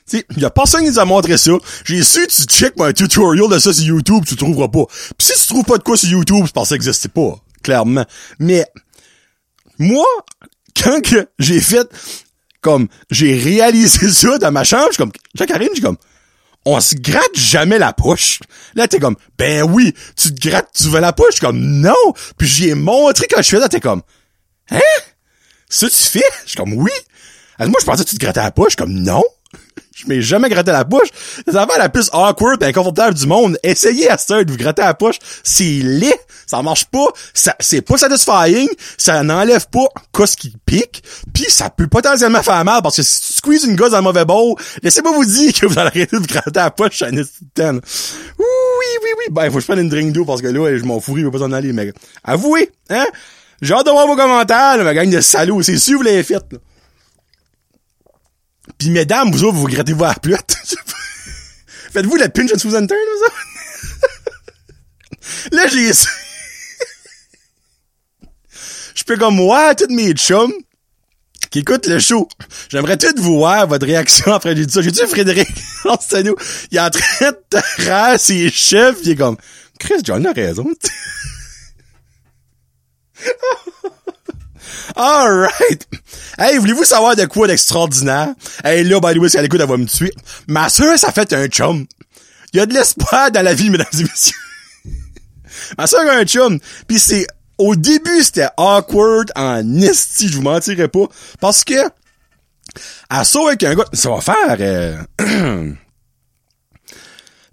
[0.10, 1.52] Tu y a personne qui nous a montré ça.
[1.86, 4.86] J'ai su, tu check un tutorial de ça sur YouTube, tu trouveras pas.
[5.17, 7.38] Pis si tu trouves pas de quoi sur YouTube, c'est parce que ça existait pas.
[7.62, 8.06] Clairement.
[8.39, 8.65] Mais,
[9.80, 10.06] moi,
[10.76, 11.88] quand que j'ai fait,
[12.62, 15.98] comme, j'ai réalisé ça dans ma chambre, comme, Jacques-Karine, je comme,
[16.66, 18.40] on se gratte jamais la poche.
[18.76, 21.40] Là, t'es comme, ben oui, tu te grattes, tu veux la poche?
[21.40, 22.14] Comme, non.
[22.38, 24.02] Puis j'ai montré quand je fais ça, t'es comme,
[24.72, 24.80] hein?
[25.70, 26.24] Ça tu fais?
[26.44, 26.92] Je suis comme, oui.
[27.58, 28.76] Alors, moi, je pensais que tu te grattais la poche.
[28.76, 29.24] Comme, non.
[29.96, 31.10] Je m'ai jamais gratté la poche.
[31.46, 33.58] C'est la la plus awkward et inconfortable du monde.
[33.64, 35.18] Essayez à ça de vous gratter la poche.
[35.44, 36.20] C'est laid.
[36.48, 41.04] Ça marche pas, ça, c'est pas satisfying, ça n'enlève pas ce qui pique,
[41.34, 44.04] puis ça peut potentiellement faire mal, parce que si tu squeezes une gosse dans le
[44.04, 47.02] mauvais bol, laissez-moi vous dire que vous allez arrêter de vous gratter à la poche
[47.02, 47.22] à Oui,
[47.60, 51.00] oui, oui, ben, faut que je prenne une drink d'eau, parce que là, je m'en
[51.00, 53.06] fous, il va pas s'en aller, mais avouez, hein,
[53.62, 56.24] j'ai hâte de voir vos commentaires, là, ma gang de salauds, c'est sûr vous l'avez
[56.24, 56.60] fait, là.
[58.78, 60.56] Pis mesdames, vous autres, vous grattez-vous à la pluette.
[61.94, 63.36] Faites-vous la pinch and Susan Turn, vous autres?
[65.52, 65.92] Là, j'ai...
[69.04, 70.54] Je peux comme voir toutes mes chums
[71.50, 72.30] qui écoutent le show.
[72.70, 74.82] J'aimerais tout vous voir votre réaction après j'ai dit ça.
[74.82, 75.50] J'ai dit Frédéric
[76.24, 76.36] nous
[76.72, 77.38] il est en train de
[77.84, 79.36] taire ses chefs, il est comme
[79.78, 80.66] Chris John a raison.
[84.96, 85.86] Alright.
[86.38, 88.30] Hey, voulez-vous savoir de quoi d'extraordinaire?
[88.63, 90.13] Hey, là, by the way, si elle écoute, elle va me tuer.
[90.48, 91.86] Ma soeur, ça fait un chum.
[92.54, 94.38] Il y a de l'espoir dans la vie, mesdames et messieurs.
[95.78, 96.60] Ma soeur a un chum.
[96.88, 97.28] Puis c'est,
[97.63, 101.06] au début, c'était awkward en esti, je vous mentirais pas.
[101.39, 101.73] Parce que,
[103.10, 105.73] elle sort avec un gars, ça va faire, euh...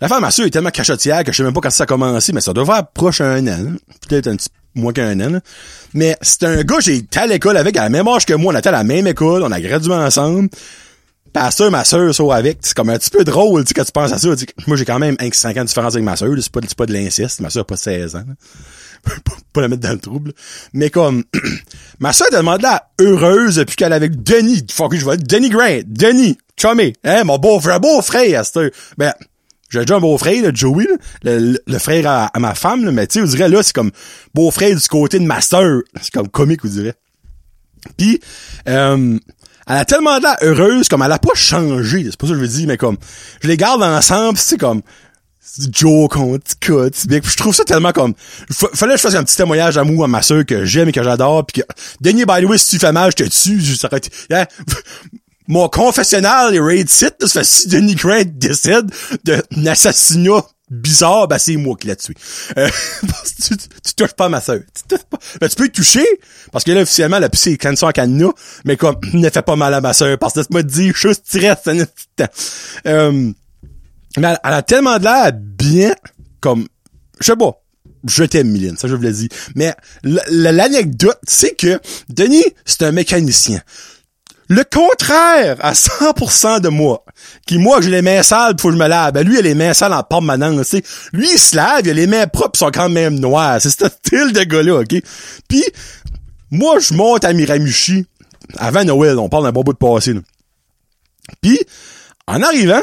[0.00, 2.32] La femme, soeur, est tellement cachotière que je sais même pas quand ça a commencé,
[2.32, 3.74] mais ça doit faire proche un an.
[4.08, 5.40] Peut-être un petit moins qu'un an.
[5.92, 8.54] Mais c'est un gars, j'ai été à l'école avec, à la même âge que moi,
[8.54, 10.48] on était à la même école, on a gradué ensemble.
[11.34, 12.58] Pis soeur, ma soeur, ça avec.
[12.62, 14.28] C'est comme un petit peu drôle, tu quand tu penses à ça.
[14.66, 16.30] moi, j'ai quand même 5 ans de différence avec ma soeur.
[16.40, 17.40] C'est pas, pas de l'inceste.
[17.40, 18.24] Ma soeur a pas 16 ans.
[19.52, 20.32] pas la mettre dans le trouble.
[20.72, 21.24] Mais comme,
[22.00, 24.66] ma soeur demandé là heureuse depuis qu'elle avait Denis.
[24.70, 25.16] Faut que je vois.
[25.16, 25.80] Denis Grant.
[25.86, 26.38] Denis.
[26.56, 26.92] Chummy.
[27.04, 29.12] Hein, mon beau-frère, beau-frère, c'est Ben,
[29.70, 30.86] j'ai déjà un beau-frère, là, Joey,
[31.22, 33.92] le, frère à, ma femme, mais tu sais, on dirait là, c'est comme
[34.34, 35.82] beau-frère du côté de ma sœur.
[36.02, 36.94] C'est comme comique, vous dirait.
[37.96, 38.20] Puis,
[38.68, 39.16] euh,
[39.66, 42.44] elle a tellement l'air heureuse, comme elle a pas changé, c'est pas ça que je
[42.44, 42.96] veux dire, mais comme,
[43.40, 44.82] je les garde ensemble, c'est comme,
[45.70, 48.14] Joe contre cut, je trouve ça tellement comme,
[48.50, 51.02] fallait que je fasse un petit témoignage d'amour à ma sœur que j'aime et que
[51.02, 51.66] j'adore, puis que,
[52.00, 54.00] dernier by si tu fais mal, je te tue, je serais,
[54.32, 54.46] hein?
[55.48, 58.90] mon confessionnal est raid site, si Denis Grant décède
[59.24, 62.14] d'un assassinat bizarre, ben c'est moi qui l'ai tué.
[62.56, 62.68] Euh,
[63.42, 64.60] tu, tu, touches pas ma soeur.
[64.72, 65.18] Tu touches pas.
[65.40, 66.06] Ben, tu peux y toucher,
[66.52, 68.28] parce que là, officiellement, la puce est cancer à canna,
[68.64, 71.24] mais comme, ne fait pas mal à ma soeur, parce que tu m'as dit, juste
[71.28, 71.72] tirette, ça
[72.16, 72.32] temps.
[72.86, 73.32] Euh,
[74.16, 75.94] mais elle, a tellement de l'air bien,
[76.40, 76.66] comme,
[77.20, 77.60] je sais pas,
[78.06, 79.28] je t'aime, Mylène, ça je vous l'ai dit.
[79.54, 83.60] Mais l'anecdote, c'est que Denis, c'est un mécanicien.
[84.48, 87.04] Le contraire à 100% de moi.
[87.46, 89.12] Qui, moi, j'ai les mains sales, faut que je me lave.
[89.12, 90.82] Ben, lui, il a les mains sales en permanence, tu.
[91.12, 93.60] Lui, il se lave, il a les mains propres, sont quand même noires.
[93.60, 95.00] C'est ce style de gars-là, OK?
[95.46, 95.64] Puis,
[96.50, 98.06] moi, je monte à Miramichi
[98.58, 99.20] avant Noël.
[99.20, 100.14] On parle d'un bon bout de passé.
[101.40, 101.60] Puis,
[102.26, 102.82] en arrivant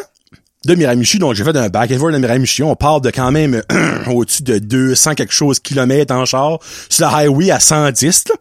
[0.68, 3.32] de Miramichi, donc j'ai fait un back and forth de Miramichi, on parle de quand
[3.32, 3.62] même
[4.08, 8.36] au-dessus de 200 quelque chose kilomètres en char sur la highway à 110, là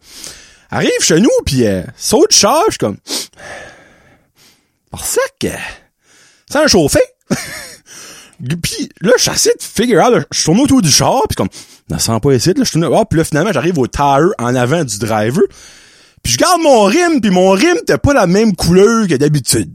[0.69, 2.97] arrive chez nous, puis euh, saute charge comme...
[4.91, 5.47] Parce que...
[6.49, 6.99] C'est un chauffé.
[8.61, 11.49] puis là, j'essaie de figure out, je tourne autour du char, puis comme...
[11.89, 12.85] Ne sent pas ici, là, je tourne...
[12.85, 15.43] Oh, puis là, finalement, j'arrive au tire en avant du driver.
[16.23, 19.71] Puis je garde mon rime, puis mon rime t'es pas la même couleur que d'habitude.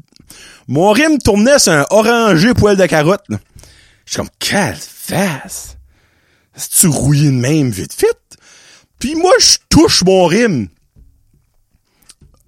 [0.69, 3.25] Mon rime tournait sur un orangé poil de carotte.
[4.05, 5.77] Je suis comme, quelle face!
[6.55, 8.39] C'est-tu rouillé de même vite vite?
[8.99, 10.69] Puis moi, je touche mon rime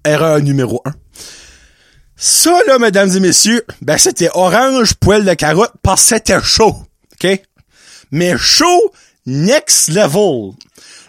[0.05, 0.93] erreur numéro un.
[2.15, 6.75] Ça, là, mesdames et messieurs, ben, c'était orange poil de carotte parce que c'était chaud.
[7.13, 7.41] OK?
[8.11, 8.93] Mais chaud,
[9.25, 10.53] next level.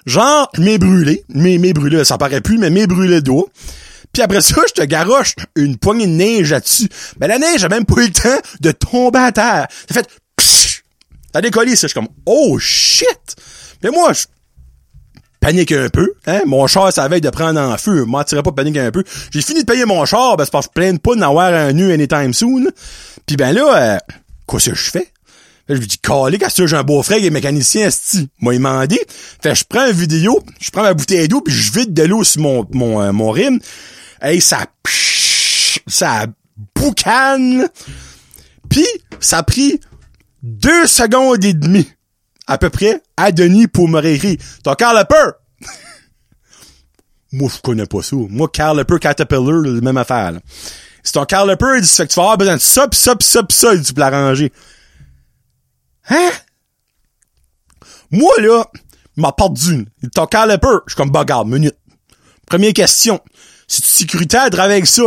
[0.05, 1.25] Genre, mes brûlés.
[1.29, 3.49] Mes, mes brûlés, ça paraît plus, mais mes brûlés d'eau.
[4.17, 6.89] Puis après ça, je te garoche une poignée de neige là-dessus.
[7.21, 9.67] Mais la neige a même pas eu le temps de tomber à terre.
[9.87, 10.09] Ça fait
[11.35, 11.83] T'as décollé, ça.
[11.83, 13.37] Je suis comme, oh shit!
[13.83, 14.25] Mais moi, je
[15.39, 16.15] panique un peu.
[16.27, 16.41] Hein?
[16.47, 18.07] Mon char, ça avait de prendre en feu.
[18.07, 19.05] Moi, tirais pas panique un peu.
[19.33, 21.75] J'ai fini de payer mon char, ben, c'est parce que je plains pas d'avoir un
[21.75, 22.71] nu anytime soon.
[23.27, 23.99] Puis ben là, euh,
[24.47, 25.13] quoi que je fais?
[25.69, 28.31] je lui dis, calé, qu'est-ce que j'ai un beau-frère qui est mécanicien, sti.
[28.41, 29.01] Moi, il m'a dit.
[29.43, 32.25] Fait je prends une vidéo, je prends ma bouteille d'eau, puis je vide de l'eau
[32.25, 33.59] sur mon, mon, euh, mon rime.
[34.21, 34.67] Hey, ça,
[35.87, 36.27] ça
[36.75, 37.69] boucane.
[38.69, 38.87] Puis,
[39.21, 39.81] ça a pris
[40.43, 41.89] deux secondes et demie
[42.47, 44.37] à peu près à Denis pour me rire.
[44.63, 45.33] T'as Carl Lepper!
[47.33, 48.17] Moi, je connais pas ça.
[48.17, 50.33] Moi, Carl Lepper, Caterpillar, la même affaire.
[51.03, 53.17] C'est ton Carl Lepper, il dit, que tu vas avoir besoin de ça, pis ça,
[53.17, 54.53] pis ça, pis ça, il dit, pour l'arranger.
[56.09, 56.31] Hein?
[58.11, 58.65] Moi, là,
[59.17, 59.87] m'a perdu.
[60.15, 61.77] Ton Carl Lepper, je suis comme, garde, minute.
[62.47, 63.21] Première question.
[63.67, 65.03] C'est sécuritaire de travailler avec ça?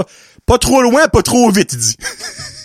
[0.45, 1.95] Pas trop loin, pas trop vite, il dit.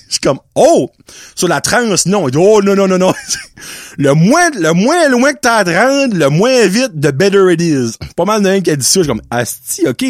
[0.08, 0.90] Je suis comme, oh!
[1.34, 2.28] Sur la transe, non.
[2.28, 3.12] Il dit, oh, non, non, non, non.
[3.98, 7.52] le moins, le moins loin que t'as à te rendre, le moins vite, the better
[7.52, 7.92] it is.
[8.14, 9.00] Pas mal de qui a dit ça.
[9.00, 10.04] Je suis comme, asti, ok.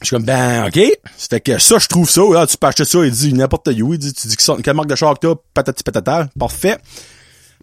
[0.00, 0.80] Je suis comme, ben, ok.
[1.18, 2.22] Fait que ça, je trouve ça.
[2.32, 3.04] Là, tu peux acheter ça.
[3.04, 3.92] Il dit, n'importe où.
[3.92, 5.34] Il dit, tu dis que quelle marque de char que t'as?
[5.52, 6.28] Patati patata.
[6.38, 6.78] Parfait.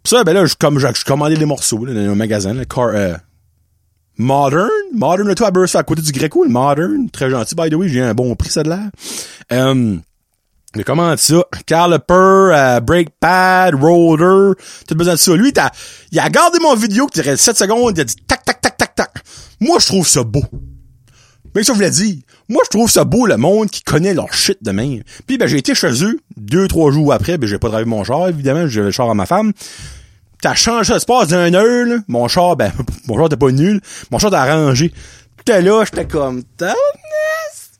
[0.03, 2.65] Pis ça, ben là, je, comme, je, commandé les morceaux, là, dans un magasin, le
[2.65, 3.15] car, euh,
[4.17, 4.69] Modern?
[4.93, 7.09] Modern, toi, à à côté du Greco, le Modern.
[7.09, 7.87] Très gentil, by the way.
[7.87, 8.89] J'ai un bon prix, ça de l'air.
[9.51, 9.95] Euh,
[10.75, 11.43] mais comment ça?
[11.65, 14.55] Caliper, euh, brake pad, roller,
[14.87, 15.35] tout besoin de ça.
[15.35, 15.71] Lui, t'as,
[16.11, 18.77] il a gardé mon vidéo qui dirait 7 secondes, il a dit tac, tac, tac,
[18.77, 19.11] tac, tac.
[19.59, 20.43] Moi, je trouve ça beau.
[21.55, 22.17] Mais ça, je voulais dire.
[22.49, 25.01] Moi, je trouve ça beau, le monde qui connaît leur shit de même.
[25.25, 28.03] Puis, ben, j'ai été chez eux, deux, trois jours après, ben, j'ai pas travaillé mon
[28.03, 29.53] char, évidemment, j'ai le char à ma femme.
[30.41, 31.97] T'as changé l'espace d'un heure, là.
[32.07, 32.71] Mon char, ben,
[33.07, 33.81] mon char t'es pas nul.
[34.11, 34.93] Mon char t'a arrangé.
[35.45, 36.43] T'es là, j'étais comme,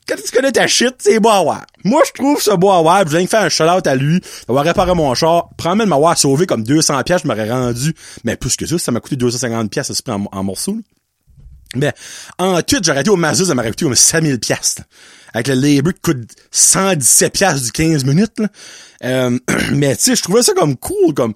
[0.08, 1.66] quand tu connais ta shit, c'est beau à.
[1.84, 3.02] Moi, je trouve ça beau à voir.
[3.06, 5.50] Je viens de faire un shout-out à lui, d'avoir réparé mon char.
[5.58, 7.94] De m'avoir sauvé comme 200 pièces, je m'aurais rendu.
[8.24, 10.78] Mais plus que ça, ça m'a coûté 250 pièces, ça en, en morceaux.
[11.76, 11.92] Mais,
[12.38, 14.76] en tout, j'aurais été au Mazda, ça m'aurait coûté comme 5000 pièces.
[15.34, 18.48] Avec le labor qui coûte 117 pièces du 15 minutes, là.
[19.04, 19.38] Euh,
[19.72, 21.34] mais tu sais, je trouvais ça comme cool, comme,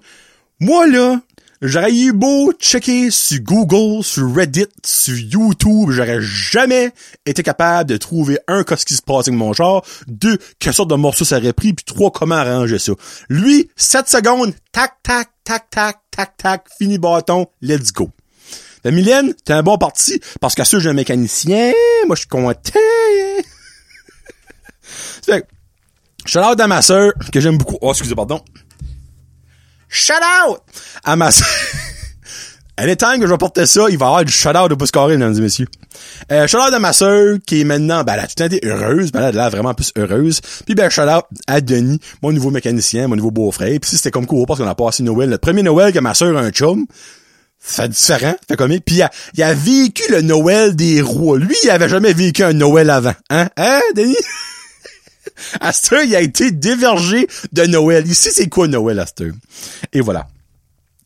[0.63, 1.19] moi, là,
[1.61, 6.93] j'aurais eu beau checker sur Google, sur Reddit, sur YouTube, j'aurais jamais
[7.25, 10.89] été capable de trouver un, qu'est-ce qui se passe avec mon char, deux, quelle sorte
[10.89, 12.93] de morceau ça aurait pris, puis trois, comment arranger ça.
[13.27, 18.09] Lui, 7 secondes, tac, tac, tac, tac, tac, tac, fini bâton, let's go.
[18.85, 21.73] La Mylène, t'es un bon parti, parce qu'à ça, j'ai un mécanicien,
[22.07, 22.71] moi, je suis content.
[25.25, 25.45] fait
[26.25, 27.77] shout out à ma sœur, que j'aime beaucoup.
[27.81, 28.41] Oh, excusez, pardon.
[29.95, 30.57] Shout out
[31.03, 31.29] à ma
[32.79, 35.17] Anytime que je vais porter ça, il va y avoir du shout-out au pouce carré,
[35.17, 35.67] mesdames et messieurs.
[36.31, 39.29] Euh, shout-out à ma soeur, qui est maintenant, ben, elle a tout été heureuse, ben,
[39.29, 40.41] elle a vraiment plus heureuse.
[40.65, 43.79] Puis, ben, shout-out à Denis, mon nouveau mécanicien, mon nouveau beau-frère.
[43.79, 45.29] Puis, c'était comme cool, parce qu'on a passé Noël.
[45.29, 46.87] Le premier Noël que ma soeur a un chum,
[47.59, 51.37] fait différent, fait comme Puis, il a, il a vécu le Noël des rois.
[51.37, 53.13] Lui, il avait jamais vécu un Noël avant.
[53.29, 53.47] Hein?
[53.57, 54.15] Hein, Denis?
[55.59, 58.07] Astor, il a été dévergé de Noël.
[58.07, 59.29] Ici, c'est quoi Noël, Astor?
[59.91, 60.27] Et voilà.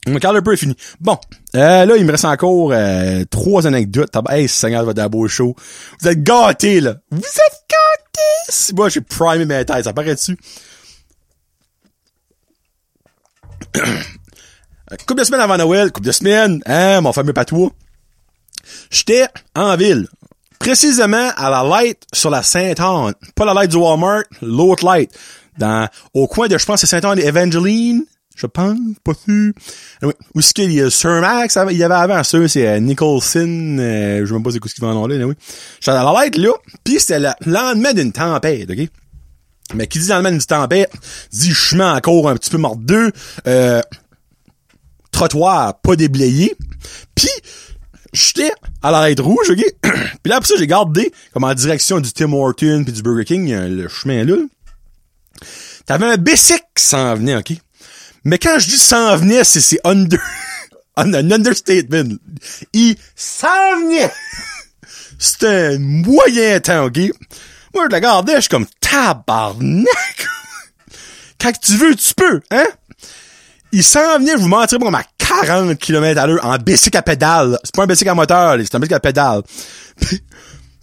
[0.08, 0.76] Mon peu est fini.
[1.02, 1.18] Bon,
[1.56, 4.16] euh, là, il me reste encore euh, trois anecdotes.
[4.30, 5.54] Hey, Seigneur, votre beau show.
[6.00, 6.96] Vous êtes gâtés, là.
[7.12, 8.74] Vous êtes gâtés!
[8.74, 10.38] Moi, j'ai primé mes têtes, ça paraît dessus.
[15.06, 17.72] couple de semaines avant Noël, couple de semaines, hein, mon fameux patois.
[18.90, 20.08] J'étais en ville.
[20.68, 23.14] Précisément à la light sur la Sainte-Anne.
[23.36, 25.10] Pas la light du Walmart, l'autre light.
[25.58, 28.04] Dans, au coin de, je pense, c'est Sainte-Anne Evangeline.
[28.36, 29.54] Je pense, pas sûr.
[30.04, 31.58] Où est-ce qu'il y a Sir Max?
[31.72, 34.70] Il y avait avant ça, c'est euh, Nicholson, euh, je sais même pas c'est quoi
[34.70, 35.36] ce qu'il va en là, oui.
[35.80, 36.52] J'étais à la light, là,
[36.84, 38.90] pis c'était le lendemain d'une tempête, ok?
[39.74, 40.92] Mais qui dit lendemain d'une tempête,
[41.32, 43.14] dit chemin encore un petit peu mordeux,
[43.48, 43.82] euh,
[45.14, 46.58] trottoir pas déblayé,
[47.16, 47.30] puis
[48.18, 48.52] j'étais
[48.82, 49.64] à l'arrêt rouge, ok?
[49.82, 53.26] puis là, après ça, j'ai gardé, comme en direction du Tim Horton puis du Burger
[53.26, 54.36] King, le chemin là.
[55.86, 57.54] T'avais un Bessic qui s'en venait, ok?
[58.26, 60.20] Mais quand je dis s'en venait, c'est, c'est under,
[60.98, 62.18] un understatement.
[62.74, 64.12] Il s'en venait!
[65.20, 66.98] C'était un moyen temps, ok?
[67.74, 70.28] Moi, je le regardais, je suis comme, tabarnak!
[71.40, 72.68] quand tu veux, tu peux, hein?
[73.72, 75.04] Il s'en venait, je vous mentirais comme à
[75.46, 77.60] 40 km à l'heure en bicycle à pédale.
[77.64, 79.42] C'est pas un bicycle à moteur, c'est un bicycle à pédale.
[80.00, 80.22] Puis,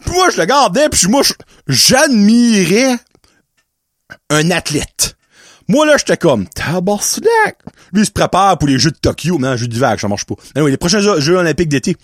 [0.07, 1.23] moi, je le regardais, puis moi,
[1.67, 2.99] j'admirais
[4.31, 5.17] un athlète.
[5.69, 7.59] Moi, là, j'étais comme, tabarnak!
[7.93, 10.27] Lui, il se prépare pour les Jeux de Tokyo, mais les Jeux d'hiver, ça marche
[10.27, 10.35] pas.
[10.57, 11.97] oui, les prochains Jeux, olympiques d'été.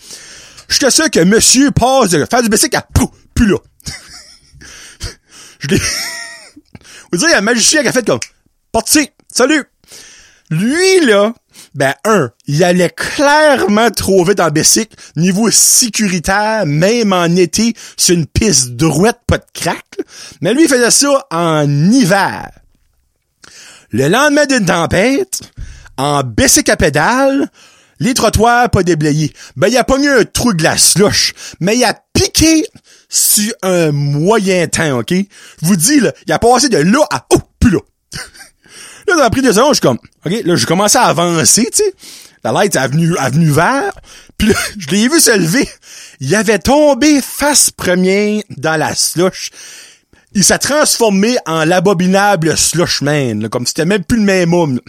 [0.68, 3.58] J'étais sûr que monsieur passe de faire du bicycle à pou, plus là.
[5.58, 5.80] je l'ai...
[7.12, 8.20] Vous dire, il y a un magicien qui a fait comme,
[8.72, 9.64] parti, salut!
[10.50, 11.34] Lui, là,
[11.74, 18.14] ben, un, il allait clairement trop vite en bicycle, niveau sécuritaire, même en été, sur
[18.14, 19.84] une piste droite, pas de crack.
[20.40, 22.50] Mais lui, il faisait ça en hiver.
[23.90, 25.40] Le lendemain d'une tempête,
[25.96, 27.50] en bicycle à pédale,
[28.00, 29.32] les trottoirs pas déblayés.
[29.56, 32.66] Ben, il a pas mis un trou de la slush, mais il a piqué
[33.08, 35.12] sur un moyen temps, OK?
[35.12, 37.80] Je vous dis, là, il a passé de là à, oh, plus là.
[39.16, 41.94] Là, pris deux secondes, comme, OK, là, j'ai commencé à avancer, tu sais.
[42.42, 43.92] La light est avenue, avenue vert.
[44.38, 45.68] Puis là, je l'ai vu se lever.
[46.20, 49.50] Il avait tombé face première dans la slush.
[50.32, 54.80] Il s'est transformé en l'abominable slushman, là, comme si c'était même plus le même homme.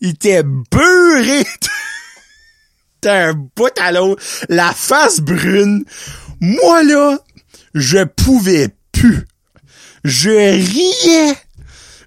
[0.00, 1.46] Il était beurré.
[3.02, 4.22] d'un bout à l'autre.
[4.48, 5.84] La face brune.
[6.40, 7.18] Moi, là,
[7.74, 9.26] je pouvais plus.
[10.04, 11.36] Je riais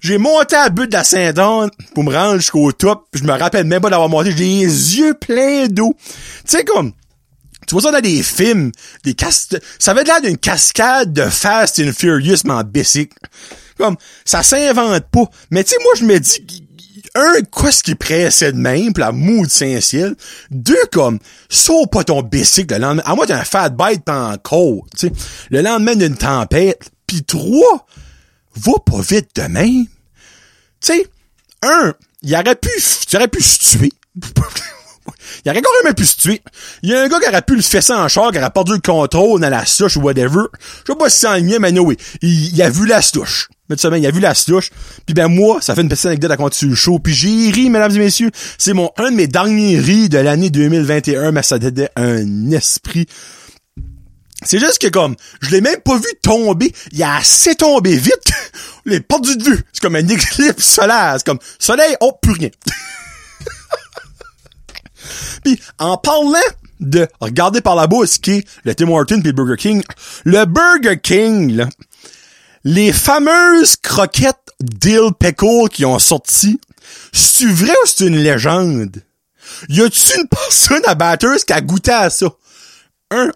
[0.04, 3.08] J'ai monté à but de la Saint-Anne pour me rendre jusqu'au top.
[3.14, 4.32] Je me rappelle même pas d'avoir monté.
[4.32, 5.96] J'ai les yeux pleins d'eau.
[5.98, 6.12] Tu
[6.46, 6.92] sais, comme,
[7.66, 8.74] tu vois ça dans des films,
[9.06, 13.18] des castes, ça avait l'air d'une cascade de Fast and Furious, mais en bicycle.
[13.78, 15.24] Comme, ça s'invente pas.
[15.52, 16.68] Mais tu sais, moi, je me dis,
[17.16, 20.16] un, quoi ce qui pressait de même, pis la moue de Saint-Ciel.
[20.52, 23.04] Deux, comme, saute pas ton bicycle le lendemain.
[23.06, 25.14] À moi, t'as un fat bite pis en côte, tu sais.
[25.50, 26.90] Le lendemain d'une tempête.
[27.08, 27.86] Puis trois,
[28.56, 29.86] va pas vite de même.
[30.84, 31.08] Tu sais,
[31.62, 31.94] un,
[32.24, 32.70] il aurait pu,
[33.12, 33.92] il aurait pu se tuer.
[35.46, 36.42] Il aurait quand même pu se tuer.
[36.82, 38.74] Il y a un gars qui aurait pu le fesser en char, qui aurait perdu
[38.74, 40.44] le contrôle dans la souche ou whatever.
[40.86, 41.98] Je sais pas si c'est en lien, mais oui.
[42.22, 43.50] Il, il, a vu la souche.
[43.70, 44.72] Mais semaine, il a vu la souche.
[45.06, 47.00] Puis ben moi, ça fait une petite anecdote à continuer le show.
[47.00, 48.32] Puis j'ai ri, mesdames et messieurs.
[48.58, 53.08] C'est mon un de mes derniers ris de l'année 2021, mais ça était un esprit.
[54.46, 56.74] C'est juste que comme, je l'ai même pas vu tomber.
[56.92, 58.32] Il a assez tombé vite.
[58.86, 59.64] Les perdu de vue.
[59.72, 61.16] C'est comme un éclipse solaire.
[61.18, 62.50] C'est comme, soleil, oh, plus rien.
[65.44, 66.40] Puis en parlant
[66.80, 69.84] de regarder par la bouche qui est le Tim Horton puis le Burger King,
[70.26, 71.70] le Burger King, là,
[72.64, 76.60] les fameuses croquettes Dill Pickle qui ont sorti,
[77.12, 79.02] c'est vrai ou c'est une légende?
[79.70, 82.28] Y a-tu une personne à Batters qui a goûté à ça?
[83.12, 83.32] Un,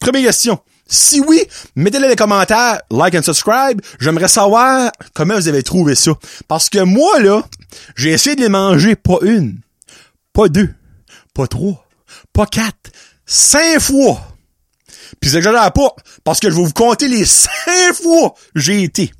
[0.00, 0.58] première question.
[0.86, 1.42] Si oui,
[1.76, 3.80] mettez-le dans les commentaires, like and subscribe.
[4.00, 6.12] J'aimerais savoir comment vous avez trouvé ça.
[6.46, 7.42] Parce que moi, là,
[7.96, 9.60] j'ai essayé de les manger pas une,
[10.32, 10.74] pas deux,
[11.32, 11.86] pas trois,
[12.32, 12.90] pas quatre,
[13.24, 14.20] cinq fois.
[15.20, 19.12] Puis j'exagère pas, parce que je vais vous compter les cinq fois j'ai été.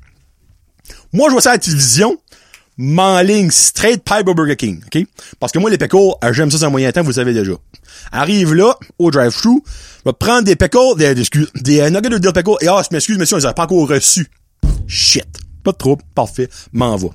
[1.13, 2.17] Moi, je vois ça à la télévision,
[2.77, 5.05] ligne straight pipe au Burger King, OK?
[5.39, 7.53] Parce que moi, les pickles, j'aime ça sur un moyen temps, vous savez déjà.
[8.11, 11.23] Arrive là, au drive-thru, je vais prendre des pickles, des, des,
[11.55, 13.87] des euh, nuggets de dill pickles, et ah, je m'excuse, monsieur, on les pas encore
[13.87, 14.27] reçus.
[14.87, 15.25] Shit.
[15.63, 17.07] Pas de trouble, parfait, m'en va.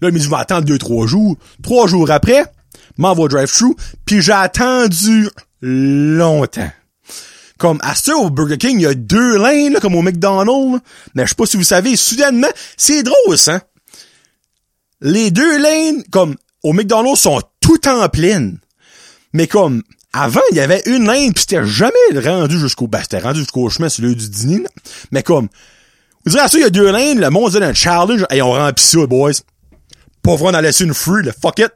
[0.00, 1.36] Là, il me dit, je vais attendre deux, trois jours.
[1.62, 2.44] Trois jours après,
[2.98, 5.28] m'en va au drive-thru, puis j'ai attendu
[5.60, 6.70] longtemps.
[7.58, 10.82] Comme à ce au Burger King, il y a deux lignes, comme au McDonald's.
[11.14, 13.62] Mais je sais pas si vous savez, soudainement, c'est drôle, ça.
[15.02, 18.58] Les deux lignes, comme au McDonald's, sont tout en pleine.
[19.32, 22.86] Mais comme avant, il y avait une ligne, puis c'était jamais rendu jusqu'au...
[22.86, 24.62] Ben, c'était rendu jusqu'au chemin, c'est l'heure du dîner.
[25.10, 25.48] Mais comme...
[26.24, 28.40] Vous direz, à ça, il y a deux lignes, le monde dit un challenge, et
[28.42, 29.32] on remplit ça, boys.
[30.22, 31.72] Pas vrai, on a laissé une free, le fuck it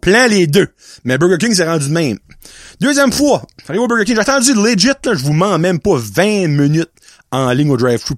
[0.00, 0.68] plein les deux.
[1.04, 2.18] Mais Burger King s'est rendu de même.
[2.80, 5.96] Deuxième fois, j'arrive au Burger King, j'ai attendu legit, là, je vous mens même pas
[5.96, 6.90] 20 minutes
[7.30, 8.16] en ligne au drive-thru,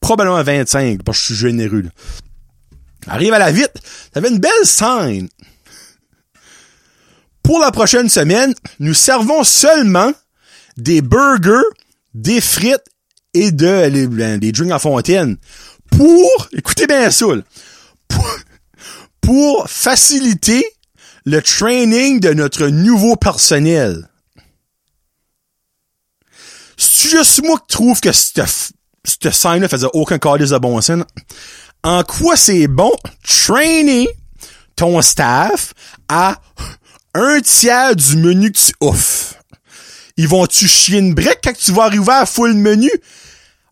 [0.00, 1.82] probablement 25, parce que je suis généreux.
[1.82, 1.90] Là.
[3.08, 3.72] Arrive à la vite,
[4.12, 5.28] t'avais une belle scène.
[7.42, 10.12] Pour la prochaine semaine, nous servons seulement
[10.76, 11.62] des burgers,
[12.14, 12.84] des frites
[13.34, 15.36] et de, les, des drinks en fontaine.
[15.90, 17.26] Pour, écoutez bien ça,
[19.20, 20.64] pour, faciliter
[21.24, 24.08] le training de notre nouveau personnel.
[26.76, 28.42] C'est juste moi qui trouve que cette,
[29.04, 31.04] cette scène-là faisait aucun calice de bon sens.
[31.86, 32.90] En quoi c'est bon?
[33.22, 34.08] Trainer
[34.74, 35.72] ton staff
[36.08, 36.40] à
[37.14, 39.36] un tiers du menu que tu offres?
[40.16, 42.90] Ils vont-tu chier une brique quand tu vas arriver à full menu?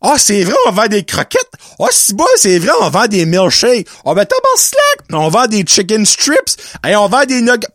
[0.01, 1.51] Ah, oh, c'est vrai, on vend des croquettes.
[1.61, 3.89] Ah, oh, c'est bon, c'est vrai, on vend des milkshakes.
[3.89, 5.09] Ah, oh, ben, t'as bon slack.
[5.11, 6.57] On vend des chicken strips.
[6.87, 7.67] Et on vend des nuggets.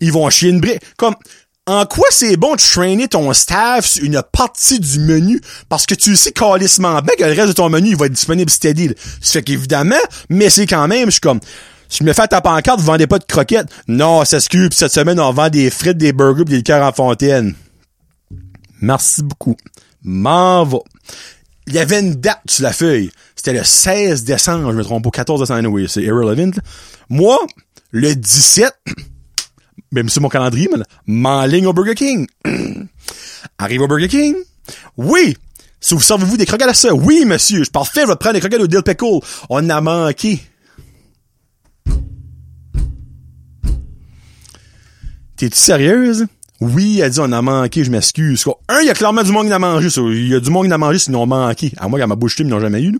[0.00, 0.80] Ils vont chier une brique.
[0.96, 1.14] Comme,
[1.68, 5.40] en quoi c'est bon de trainer ton staff sur une partie du menu?
[5.68, 8.12] Parce que tu sais calissement bien que le reste de ton menu, il va être
[8.12, 8.90] disponible steady.
[9.20, 9.96] Ça fait qu'évidemment,
[10.30, 11.40] mais c'est quand même, je suis comme,
[11.88, 13.68] si je me fais ta pancarte, vous vendez pas de croquettes.
[13.86, 16.92] Non, ce que cette semaine, on vend des frites, des burgers pis des cœurs en
[16.92, 17.54] fontaine.
[18.80, 19.56] Merci beaucoup.
[20.02, 20.78] M'en va
[21.68, 23.10] il y avait une date sur la feuille.
[23.36, 26.50] C'était le 16 décembre, je me trompe pas, 14 décembre, oui, c'est irrelevant.
[27.10, 27.38] Moi,
[27.90, 28.72] le 17,
[29.92, 30.68] même sur mon calendrier,
[31.06, 32.26] m'enligne au Burger King.
[33.58, 34.34] Arrive au Burger King.
[34.96, 35.36] Oui!
[35.80, 36.92] Si vous servez-vous des croquettes à ça?
[36.92, 37.62] Oui, monsieur.
[37.62, 39.20] Je parfait, je vais prendre des croquettes au dill pickle.
[39.48, 40.40] On a manqué.
[45.36, 46.26] T'es-tu sérieuse?
[46.60, 48.44] Oui, elle dit on a manqué, je m'excuse.
[48.68, 49.88] Un, il y a clairement du monde qui a mangé.
[49.96, 51.72] Il y a du monde qui a mangé, sinon manqué.
[51.76, 52.98] À moi, qu'à ma bouche, ils n'ont jamais eu.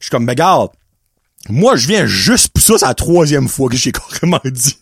[0.00, 0.70] Je suis comme, ben garde,
[1.50, 4.78] moi, je viens juste pour ça, c'est la troisième fois que j'ai carrément dit.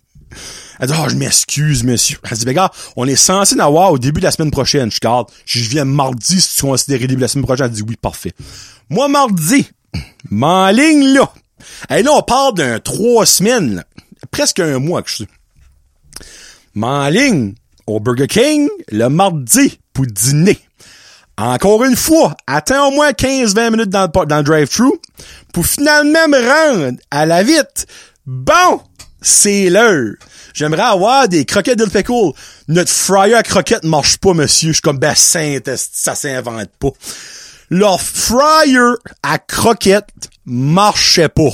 [0.81, 2.19] Elle dit, oh, je m'excuse, monsieur.
[2.31, 4.91] Elle dit, ben gars, on est censé l'avoir au début de la semaine prochaine.
[4.91, 7.67] Je garde, je viens mardi si tu considères début de la semaine prochaine.
[7.67, 8.33] Elle dit, oui, parfait.
[8.89, 9.69] Moi, mardi,
[10.31, 11.33] ligne là.
[11.91, 13.85] Et là, on parle d'un trois semaines,
[14.31, 15.29] presque un mois que je suis.
[16.75, 17.55] ligne
[17.87, 20.59] au Burger King le mardi pour dîner.
[21.37, 24.93] encore une fois, attends au moins 15-20 minutes dans le, dans le drive-thru
[25.53, 27.87] pour finalement me rendre à la vite.
[28.25, 28.81] Bon,
[29.21, 30.15] c'est l'heure.
[30.55, 32.33] J'aimerais avoir des croquettes de pickle.
[32.69, 34.69] Notre fryer à croquettes marche pas, monsieur.
[34.69, 36.91] Je suis comme, ben, ça s'invente pas.
[37.71, 40.09] Leur fryer à croquettes
[40.45, 41.51] marchait pas.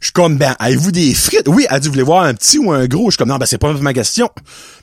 [0.00, 1.46] Je suis comme, ben, avez-vous des frites?
[1.46, 3.06] Oui, elle dit, vous voulez voir un petit ou un gros?
[3.06, 4.30] Je suis comme, non, ben, c'est pas ma question.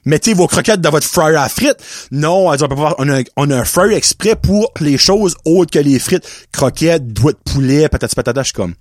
[0.06, 1.78] Mettez vos croquettes dans votre fryer à frites.
[2.12, 4.98] Non, elle dit, on peut pas on a, on a un fryer exprès pour les
[4.98, 6.24] choses autres que les frites.
[6.52, 8.44] Croquettes, doigts de poulet, patates patatas.
[8.44, 8.76] Je suis comme,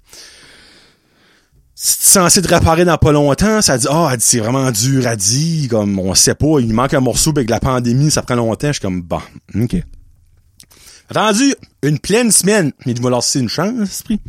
[1.77, 3.63] c'est censé te réparer dans pas longtemps.
[3.63, 5.69] Ça dit, ah, oh, c'est vraiment dur à dire.
[5.69, 8.69] Comme, on sait pas, il manque un morceau, avec la pandémie, ça prend longtemps.
[8.69, 9.21] Je suis comme, bon,
[9.55, 9.77] ok.
[11.11, 12.73] Attendu, une pleine semaine.
[12.85, 14.21] Mais il va leur une chance, esprit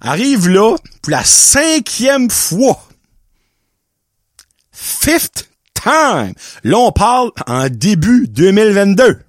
[0.00, 2.82] arrive là pour la cinquième fois.
[4.72, 6.32] Fifth time.
[6.64, 9.20] Là, on parle en début 2022.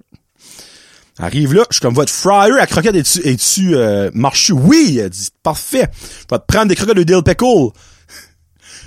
[1.18, 4.52] Arrive là, je suis comme votre fryer à croquette es-tu es-tu euh, marché?
[4.52, 5.88] Oui, elle dit parfait.
[6.30, 7.70] Vais te prendre des croquettes de dill pickle.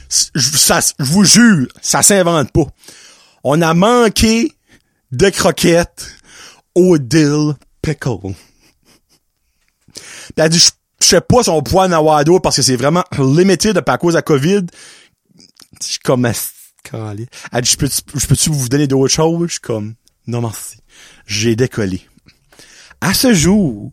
[0.10, 2.66] Je, ça, je vous jure, ça s'invente pas.
[3.44, 4.52] On a manqué
[5.12, 6.12] de croquettes
[6.74, 8.34] au dill pickle.
[10.36, 13.94] Elle dit, je sais pas si on pourrait en avoir parce que c'est vraiment pas
[13.94, 14.66] à cause de la COVID.
[15.80, 16.34] Je suis comme, elle
[17.62, 19.48] dit, je peux, je peux-tu vous donner d'autres choses?
[19.48, 19.96] Je suis comme,
[20.28, 20.78] non merci.
[21.28, 22.02] J'ai décollé.
[23.06, 23.92] À ce jour,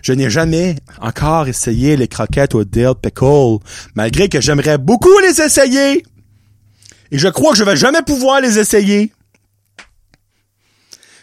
[0.00, 3.58] je n'ai jamais encore essayé les croquettes au dill pickle,
[3.94, 6.02] malgré que j'aimerais beaucoup les essayer.
[7.10, 9.12] Et je crois que je vais jamais pouvoir les essayer.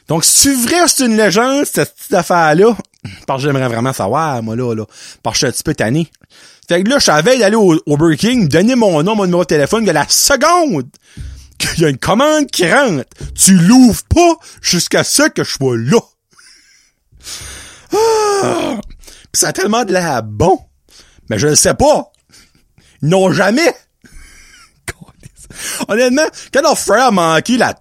[0.08, 2.78] Donc, c'est vrai c'est une légende, cette petite affaire-là,
[3.26, 4.86] parce que j'aimerais vraiment savoir, moi, là, là.
[5.24, 6.12] Parce que je suis un petit peu tanné.
[6.68, 9.42] Fait que là, je savais d'aller au, au Burger King, donner mon nom, mon numéro
[9.42, 10.92] de téléphone, que la seconde
[11.58, 15.76] qu'il y a une commande qui rentre, tu l'ouvres pas jusqu'à ce que je sois
[15.76, 16.02] là.
[17.94, 18.80] Ah!
[19.32, 20.60] Pis ça a tellement de l'air bon.
[21.30, 22.12] Mais je ne sais pas.
[23.02, 23.74] Ils n'ont jamais.
[25.88, 27.76] Honnêtement, quand notre frère a manqué la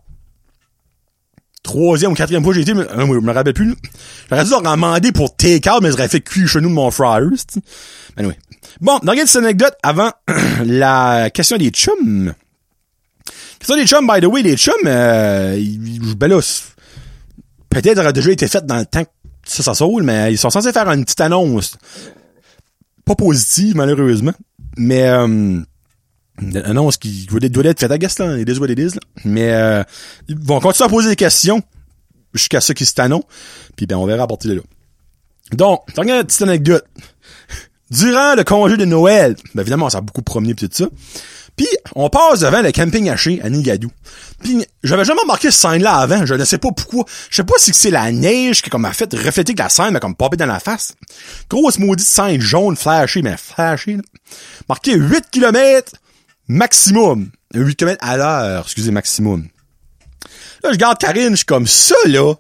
[1.63, 3.75] troisième ou quatrième fois j'ai été, je me rappelle plus.
[4.31, 7.27] J'aurais dû leur demander pour take-out, mais j'aurais fait cuire chez nous de mon fryer,
[8.17, 8.35] Ben oui.
[8.81, 10.13] Bon, dans cette anecdote, avant
[10.65, 12.35] la question des chums.
[13.59, 15.61] Question des chums, by the way, les chums, euh,
[16.17, 16.41] ben là,
[17.69, 19.05] peut-être aurait déjà été fait dans le temps
[19.45, 21.77] ça, ça saoule, mais ils sont censés faire une petite annonce.
[23.05, 24.35] Pas positive, malheureusement.
[24.77, 25.61] Mais, euh,
[26.41, 28.39] une annonce qui doit être faite à guess, là.
[28.39, 28.89] It is what là.
[29.25, 29.83] Mais, euh,
[30.29, 31.63] ils vont continuer à poser des questions
[32.35, 33.21] jusqu'à ce qu'ils se tannent.
[33.77, 34.63] Puis ben, on verra à partir de là.
[35.53, 36.85] Donc, regarde une petite anecdote.
[37.91, 40.89] Durant le congé de Noël, ben évidemment, ça a beaucoup promené pis tout ça.
[41.57, 43.91] Puis on passe devant le camping haché à Nigadou.
[44.43, 47.05] Puis j'avais jamais remarqué ce scène-là avant, je ne sais pas pourquoi.
[47.31, 49.93] Je sais pas si c'est la neige qui comme a fait refléter que la scène
[49.93, 50.95] m'a comme popé dans la face.
[51.49, 53.99] Grosse maudite scène jaune flashée, mais flashée.
[54.69, 55.93] Marqué 8 km
[56.51, 57.31] maximum.
[57.55, 59.49] 8 km à l'heure, excusez, maximum.
[60.63, 62.35] Là, je garde Karine, je suis comme ça, là.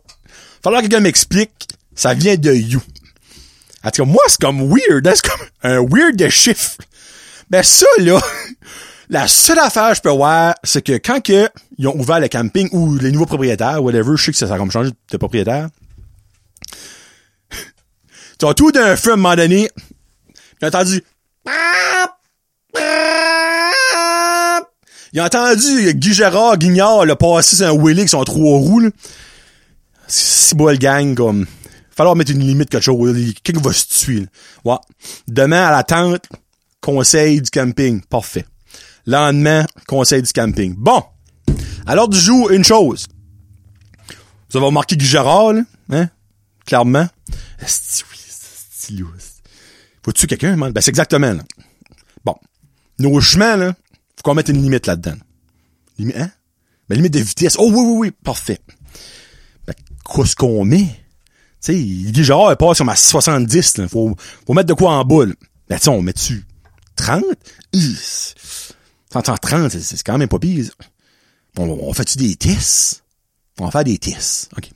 [0.62, 1.68] Falloir que quelqu'un m'explique.
[1.94, 2.82] Ça vient de you.
[3.82, 5.08] En tout cas, moi, c'est comme weird.
[5.14, 6.76] C'est comme un weird de chiffre.
[7.48, 8.20] Ben, ça, là,
[9.10, 12.28] la seule affaire que je peux voir, c'est que quand que ils ont ouvert le
[12.28, 15.16] camping ou les nouveaux propriétaires, whatever, je sais que ça, ça a comme changé de
[15.16, 15.68] propriétaire.
[18.38, 19.68] tu as tout d'un feu à un moment donné.
[20.60, 21.04] J'ai entendu
[25.12, 28.80] il a entendu Guy Gérard, Guignard, le passer sur un Willy qui sont trois roues,
[28.80, 28.90] là.
[30.06, 31.46] C'est beau le gang, comme.
[31.90, 33.16] Falloir mettre une limite quelque chose.
[33.42, 34.26] Quelqu'un va se tuer.
[34.64, 34.76] Ouais.
[35.26, 36.26] Demain, à la tente,
[36.80, 38.00] conseil du camping.
[38.02, 38.44] Parfait.
[39.10, 40.72] Lendemain, conseil du camping.
[40.76, 41.02] Bon.
[41.84, 43.08] Alors, du jour, une chose.
[44.48, 46.08] Vous avez remarqué Guy Gérard, là, hein?
[46.64, 47.08] Clairement.
[50.04, 50.72] Faut-tu quelqu'un, man?
[50.72, 51.42] Ben, c'est exactement, là.
[52.24, 52.36] Bon.
[53.00, 53.74] Nos chemins, là,
[54.16, 55.16] faut qu'on mette une limite là-dedans.
[55.98, 56.30] Limite, hein?
[56.88, 57.56] Ben, limite de vitesse.
[57.58, 58.60] Oh, oui, oui, oui, parfait.
[59.66, 59.74] Ben,
[60.08, 60.86] qu'est-ce qu'on met?
[61.60, 63.88] Tu sais, dit genre, elle passe sur ma 70, là.
[63.88, 64.14] Faut,
[64.46, 65.34] faut mettre de quoi en boule.
[65.68, 66.44] Ben, tu on met dessus
[66.94, 67.24] 30?
[69.10, 70.70] 30, c'est quand même pas pire.
[71.58, 73.02] On, on fait-tu des tests?
[73.58, 74.50] On va faire des tests.
[74.56, 74.70] OK.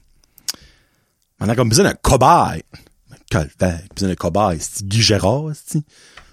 [1.41, 2.62] On a comme besoin d'un cobaye.
[3.30, 4.59] besoin d'un cobaye.
[4.61, 5.53] C'est Guy Gérard,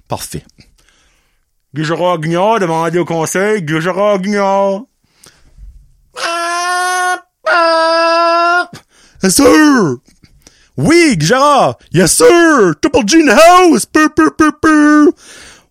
[0.08, 0.44] Parfait.
[1.74, 3.62] Guy Gérard Guignard demandé au conseil.
[3.64, 4.84] Guy Gérard Guignard.
[9.24, 9.98] Yes, sir!
[10.78, 11.78] Oui, Guy Gérard!
[11.94, 12.74] Yes, sir!
[12.82, 13.86] Triple G in the house!
[13.86, 15.14] Pur.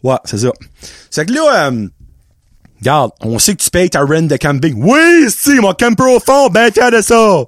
[0.03, 0.53] Ouais, c'est ça.
[1.11, 1.89] C'est que là, euh,
[2.81, 4.75] regarde, on sait que tu payes ta rent de camping.
[4.83, 7.45] Oui, si, mon camper au fond, ben fier de ça.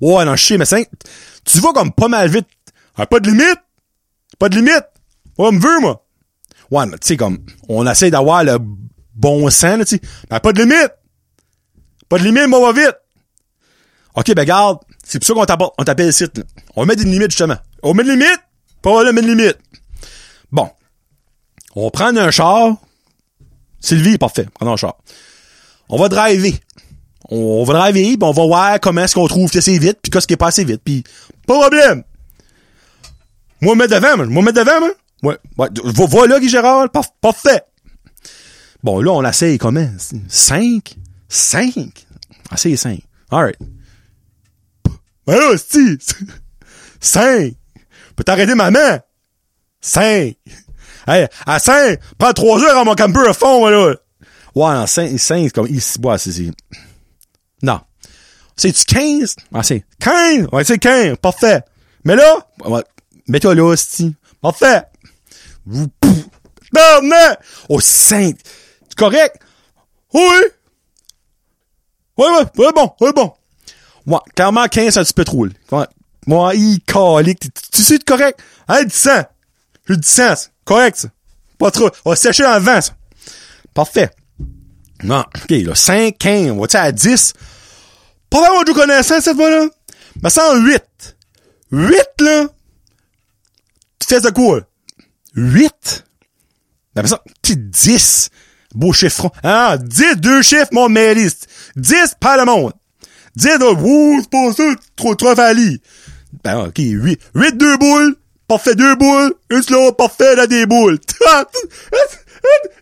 [0.00, 0.88] Ouais, non, sais, mais c'est,
[1.44, 2.48] Tu vas comme pas mal vite.
[2.96, 3.60] Ah, pas de limite.
[4.38, 4.84] Pas de limite.
[5.38, 6.04] Ouais, me veux, moi.
[6.70, 8.58] Ouais, mais tu sais, comme, on essaie d'avoir le
[9.14, 10.02] bon sens, là, tu sais.
[10.30, 10.92] Mais pas de limite.
[12.08, 12.96] Pas de limite, moi, va vite.
[14.14, 14.78] OK, ben, garde.
[15.04, 16.44] C'est pour ça qu'on t'appelle, on t'appelle le site, là.
[16.76, 17.56] On met des limites, justement.
[17.82, 18.40] On met des limites?
[18.82, 19.58] Pas voilà, met des limites.
[20.50, 20.68] Bon.
[21.74, 22.76] On prend un char.
[23.82, 24.46] Sylvie parfait.
[24.54, 24.96] Prenons un char.
[25.90, 26.52] On va driver.
[27.28, 30.10] On va driver, pis on va voir comment est-ce qu'on trouve que c'est vite, puis
[30.10, 31.02] qu'est-ce qui est pas assez vite, puis
[31.46, 32.04] pas de problème.
[33.60, 34.26] Moi, me mettre devant, moi.
[34.26, 34.90] Moi, mettre devant, moi.
[35.22, 35.38] Ouais.
[35.58, 35.68] ouais.
[36.08, 36.86] Voilà, Guy Gérard.
[36.86, 37.62] Parf- Parfait.
[38.82, 39.88] Bon, là, on l'essaye comment?
[40.28, 40.96] Cinq?
[41.28, 42.06] Cinq?
[42.52, 43.00] Essaye cinq.
[43.30, 43.56] Alright.
[45.26, 45.98] Ben là, si.
[47.00, 47.54] Cinq.
[48.16, 48.98] Peut t'arrêter maman?
[49.80, 50.36] Cinq.
[51.06, 53.94] Hey, à cinq, prends trois heures à mon camper à fond, là.
[54.54, 55.98] Ouais, en cinq, cinq, c'est comme ici.
[56.02, 56.50] Ouais, c'est, c'est.
[57.62, 57.80] Non.
[58.56, 59.36] C'est-tu 15?
[59.54, 60.48] Ah, c'est 15!
[60.52, 61.16] Ouais, c'est 15.
[61.20, 61.62] Parfait.
[62.04, 62.46] Mais là,
[63.26, 64.14] mets-toi là, sti.
[64.40, 64.82] Parfait.
[65.66, 67.34] Non, non!
[67.68, 68.36] Oh, 5.
[68.88, 69.36] C'est correct?
[70.12, 70.20] Oui!
[72.18, 73.32] Ouais, ouais, ouais, bon, ouais, bon.
[74.06, 75.46] Ouais, clairement, 15, c'est un petit peu trop.
[76.26, 77.40] Moi, il calique.
[77.40, 77.50] Tu-
[77.82, 78.38] sais, c'est correct?
[78.68, 79.24] Hein, 10 cents.
[79.92, 80.34] J'ai 10 cents.
[80.36, 81.08] c'est Correct, ça.
[81.58, 81.90] Pas trop.
[82.04, 82.92] On va sécher dans le vent, ça.
[83.74, 84.10] Parfait.
[85.02, 87.32] Non, OK, là, 5, 15, on va-tu à 10?
[88.30, 89.66] Pas vraiment de connaissance, cette fois-là.
[90.22, 90.82] Mais ça, en 8.
[91.72, 92.46] 8, là.
[93.98, 94.64] Tu de quoi, là?
[95.34, 96.04] 8?
[96.94, 98.30] Après ça, tu 10.
[98.74, 99.30] Beau chiffron.
[99.42, 101.48] Ah, 10, deux chiffres, mon mailiste.
[101.76, 102.72] 10, pas le monde.
[103.36, 105.80] 10, là, ouh, c'est pas ça, trop, trop valide.
[106.44, 107.20] Ben, ok, 8.
[107.34, 108.16] 8, deux boules.
[108.52, 109.32] Parfait, deux boules.
[109.48, 110.98] Une slow, parfait, là, des boules.
[111.08, 111.32] deux, 8,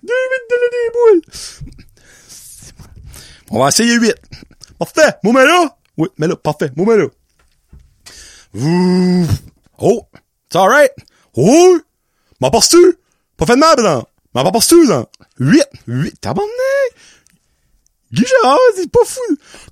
[0.03, 1.23] là, des boules.
[3.53, 4.13] On va essayer 8.
[4.81, 5.15] Parfait.
[5.23, 5.77] Moi, mais là.
[5.97, 6.73] Oui, mais là, parfait.
[6.75, 7.07] Moi, mais là.
[9.79, 10.09] Oh.
[10.51, 10.91] C'est alright.
[11.37, 11.79] Oh.
[12.41, 12.99] M'en penses-tu?
[13.37, 14.05] Pas fait de mal, non.
[14.35, 15.07] M'en pas penses-tu, non?
[15.39, 15.63] 8.
[15.87, 16.15] 8.
[16.21, 16.51] T'as abandonné.
[18.11, 19.21] Guy Gérard, c'est pas fou.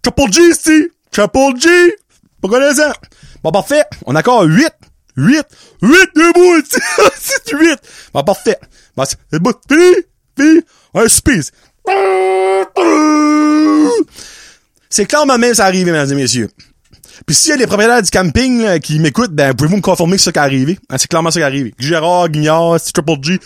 [0.00, 0.92] Triple G, c'est.
[1.10, 1.68] Triple G.
[2.40, 2.92] Pas connaissant.
[3.42, 3.82] Bon, parfait.
[4.06, 4.72] On a encore 8.
[5.16, 5.44] 8.
[5.82, 6.62] 8 deux boules.
[7.18, 7.78] c'est 8.
[8.12, 8.58] Bon, parfait.
[8.96, 9.52] Bon, c'est bon.
[9.70, 9.94] Fini.
[10.36, 10.60] Fini.
[10.94, 11.50] Un space.
[14.90, 16.48] C'est clairement même ça arrivé, mesdames et messieurs.
[17.26, 20.18] Puis s'il y a des propriétaires du camping qui m'écoutent, ben pouvez-vous me confirmer que
[20.18, 20.78] c'est ça qui est arrivé?
[20.88, 21.74] Hein, c'est clairement ça qui est arrivé.
[21.78, 23.38] Gérard, Guignard, Triple G.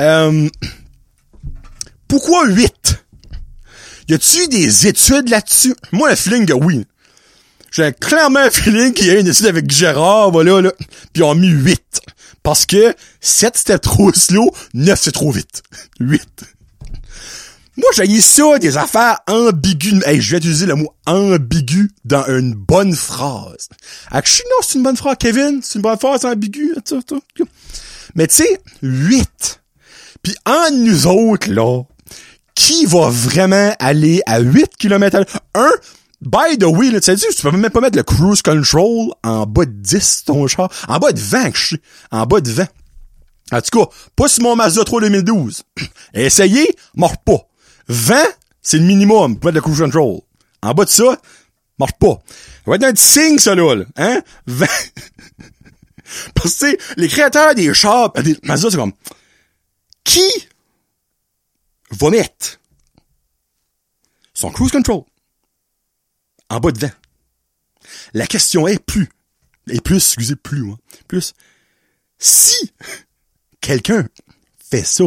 [0.00, 0.48] Euh,
[2.08, 3.04] pourquoi 8?
[4.08, 5.74] Y a-tu des études là-dessus?
[5.92, 6.86] Moi, un feeling oui.
[7.72, 10.72] J'ai clairement un feeling qu'il y a une étude avec Gérard, voilà, là.
[10.78, 12.00] Puis ils ont mis 8.
[12.42, 15.62] Parce que 7 c'était trop slow, 9 c'est trop vite.
[15.98, 16.22] 8.
[17.78, 20.06] Moi, j'ai ça, des affaires ambiguës.
[20.06, 23.70] Hey, je vais utiliser le mot ambigu dans une bonne phrase.
[24.10, 25.60] Actually, non, c'est une bonne phrase, Kevin.
[25.62, 26.74] C'est une bonne phrase ambiguë.
[28.14, 29.60] Mais tu sais, 8.
[30.22, 31.82] Puis en nous autres, là,
[32.54, 35.40] qui va vraiment aller à 8 km à l'heure?
[35.54, 35.72] Un,
[36.22, 39.64] by the way, là, tu tu peux même pas mettre le cruise control en bas
[39.64, 40.70] de 10, ton char.
[40.88, 41.76] En bas de 20, que je.
[42.10, 42.66] En bas de 20.
[43.52, 45.62] En tout cas, pas sur mon Mazda 3 2012.
[46.14, 47.48] Essayez, marche pas.
[47.88, 48.16] 20,
[48.62, 50.20] c'est le minimum pour mettre le cruise control.
[50.62, 51.20] En bas de ça,
[51.78, 52.22] marche pas.
[52.26, 53.84] Ça va être un petit signe, ça, là, là.
[53.96, 54.22] Hein?
[54.46, 54.66] 20.
[56.34, 58.92] Parce que, les créateurs des chars, des Mazda, c'est comme,
[60.04, 60.28] qui
[61.90, 62.60] va mettre
[64.34, 65.02] son cruise control?
[66.52, 66.90] En bas de 20?
[68.14, 69.08] La question est plus,
[69.68, 70.76] et plus, excusez, plus, moi,
[71.08, 71.32] plus,
[72.18, 72.72] si
[73.60, 74.06] quelqu'un
[74.70, 75.04] fait ça,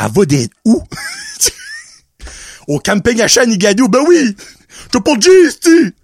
[0.00, 0.82] elle va d'être où?
[2.68, 4.36] Au camping à Chanigadou, ben oui!
[4.90, 5.94] T'as pas de G, c'ti!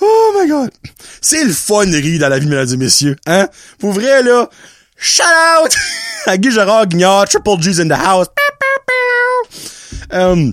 [0.00, 0.70] Oh my god!
[1.20, 3.16] C'est le fun rire dans la vie, mesdames et messieurs.
[3.26, 3.48] Hein?
[3.78, 4.48] Pour vrai, là,
[4.96, 5.74] shout out
[6.26, 8.26] à Guy Gérard Guignard, Triple G's in the house.
[10.10, 10.52] Um,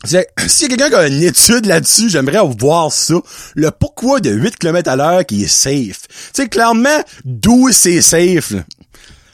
[0.04, 3.14] S'il y a quelqu'un qui a une étude là-dessus, j'aimerais voir ça.
[3.54, 6.08] Le pourquoi de 8 km à l'heure qui est safe.
[6.08, 8.52] Tu sais, clairement, 12 c'est safe.
[8.52, 8.60] là?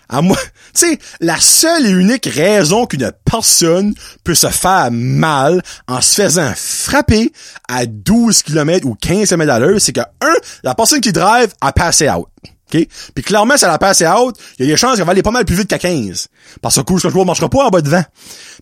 [0.08, 0.36] À moi,
[0.74, 6.22] tu sais, la seule et unique raison qu'une personne peut se faire mal en se
[6.22, 7.32] faisant frapper
[7.68, 11.52] à 12 km ou 15 km à l'heure, c'est que, un, la personne qui drive
[11.60, 12.28] a passé out.
[12.74, 12.86] OK?
[13.14, 15.22] Puis clairement, si elle a passé out, il y a des chances qu'elle va aller
[15.22, 16.28] pas mal plus vite qu'à 15.
[16.60, 18.04] Parce que le je ne marchera pas en bas de 20.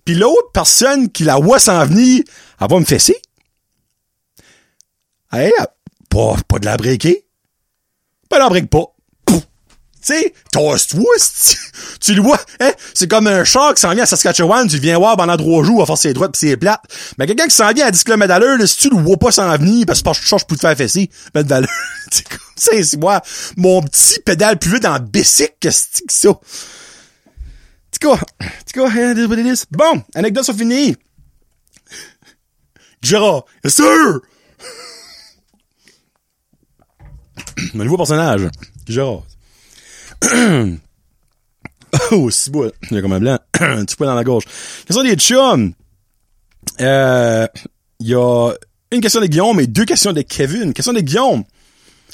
[0.04, 2.22] Puis l'autre personne qui la voit s'en venir,
[2.60, 3.16] elle va me fesser.
[5.32, 5.66] Hey, elle-
[6.10, 7.24] pas, pas de la breaker.
[8.30, 8.93] Ben, elle en break pas.
[10.04, 10.06] Pouf.
[10.06, 10.34] sais,
[11.18, 11.56] c'ti.
[12.00, 12.72] tu le vois, hein?
[12.92, 15.82] C'est comme un chat qui s'en vient à Saskatchewan, tu viens voir pendant trois jours,
[15.82, 16.82] à force ses droites pis ses plates.
[17.18, 19.50] Mais quelqu'un qui s'en vient à 10 km à si tu le vois pas s'en
[19.56, 21.70] venir, parce que je je peux te faire fesser, mettre de l'allure.
[22.10, 23.22] c'est comme ça, c'est moi,
[23.56, 26.38] mon petit pédale plus vite dans bicycle, que c'est ça?
[27.90, 28.18] Petit cas,
[28.90, 29.14] hein.
[29.70, 30.96] Bon, anecdote sur fini.
[33.02, 33.86] Gérard, sir!
[37.74, 38.48] Un nouveau personnage.
[38.88, 39.22] Gérard.
[42.12, 42.70] oh, c'est beau.
[42.90, 43.38] Il y a comme un blanc.
[43.60, 44.44] un petit dans la gauche.
[44.86, 45.72] Question des chums.
[46.80, 47.46] Euh,
[48.00, 48.52] il y a
[48.90, 50.72] une question de Guillaume et deux questions de Kevin.
[50.72, 51.44] Question de Guillaume.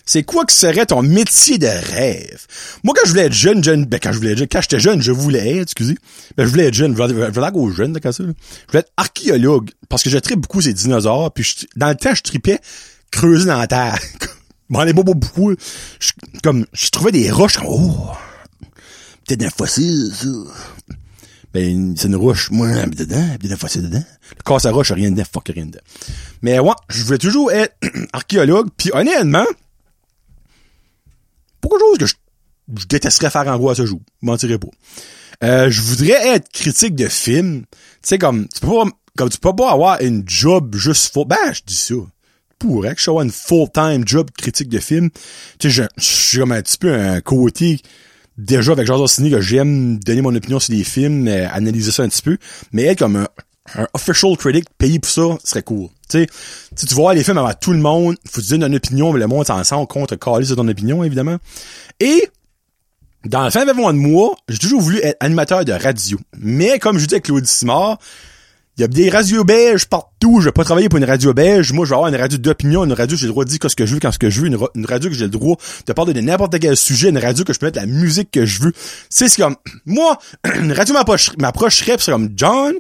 [0.07, 2.47] C'est quoi que serait ton métier de rêve?
[2.83, 4.81] Moi, quand je voulais être jeune, jeune, ben, quand je voulais être jeune, quand j'étais
[4.81, 5.97] jeune, je voulais, excusez,
[6.37, 8.33] ben, je voulais être jeune, je voulais, être Je
[8.73, 12.59] voulais être archéologue, parce que je beaucoup ces dinosaures, puis dans le temps, je tripais
[13.13, 13.99] creuser dans la terre.
[14.71, 15.55] Les bobos beaucoup.
[15.99, 16.12] Je,
[16.43, 18.11] comme, je trouvais des roches, comme, oh,
[19.27, 20.29] peut-être un fossile, ça.
[21.53, 24.05] Ben, c'est une roche, moi, dedans, peut-être un fossile dedans.
[24.37, 25.81] Le casse à roche, rien dedans, fuck, rien dedans.
[26.43, 27.75] Mais ouais, je voulais toujours être
[28.12, 29.47] archéologue, puis honnêtement,
[31.61, 34.01] pas quelque chose que je, détesterais faire en gros à ce jour.
[34.23, 34.68] Je mentirais pas.
[35.43, 37.62] Euh, je voudrais être critique de film.
[37.62, 38.85] Tu sais, comme, tu peux pas,
[39.16, 41.25] comme tu peux pas avoir une job juste faux.
[41.25, 41.95] Ben, je dis ça
[42.61, 45.11] pourrait que je sois une full-time job critique de film.
[45.59, 47.81] Tu sais, je suis comme un petit peu un côté
[48.39, 52.05] déjà avec Georges Ciné que j'aime donner mon opinion sur les films, euh, analyser ça
[52.05, 52.39] un petit peu,
[52.73, 53.29] mais être comme un,
[53.95, 55.89] official critic payé pour ça serait cool.
[56.09, 56.27] Tu
[56.77, 59.21] sais, tu vois les films avant tout le monde, faut te donner une opinion, mais
[59.21, 61.37] le monde s'en contre caler sur ton opinion, évidemment.
[62.01, 62.29] Et
[63.25, 66.19] dans le fin de mois, j'ai toujours voulu être animateur de radio.
[66.37, 67.99] Mais comme je dis avec Claude Simard,
[68.81, 70.41] il y a des radios belges partout.
[70.41, 71.70] Je vais pas travailler pour une radio belge.
[71.74, 73.76] Moi, je vais avoir une radio d'opinion, une radio, j'ai le droit de dire ce
[73.76, 75.93] que je veux quand ce que je veux, une, radio que j'ai le droit de
[75.93, 78.62] parler de n'importe quel sujet, une radio que je peux mettre la musique que je
[78.62, 78.72] veux.
[79.11, 80.18] C'est ce comme, moi,
[80.62, 80.95] une radio
[81.37, 82.72] m'approcherait c'est comme, John,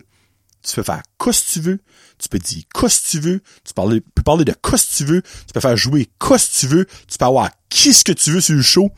[0.62, 1.80] tu peux faire quoi que tu veux.
[2.18, 3.42] Tu peux dire quoi que tu veux.
[3.62, 5.20] Tu peux parler de quoi que tu veux.
[5.20, 6.86] Tu peux faire jouer quoi que tu veux.
[7.08, 8.90] Tu peux avoir qui ce que tu veux sur le show.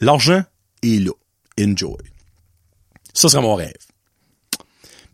[0.00, 0.42] L'argent
[0.82, 1.12] est là.
[1.60, 1.98] Enjoy.
[3.12, 3.74] Ça serait mon rêve.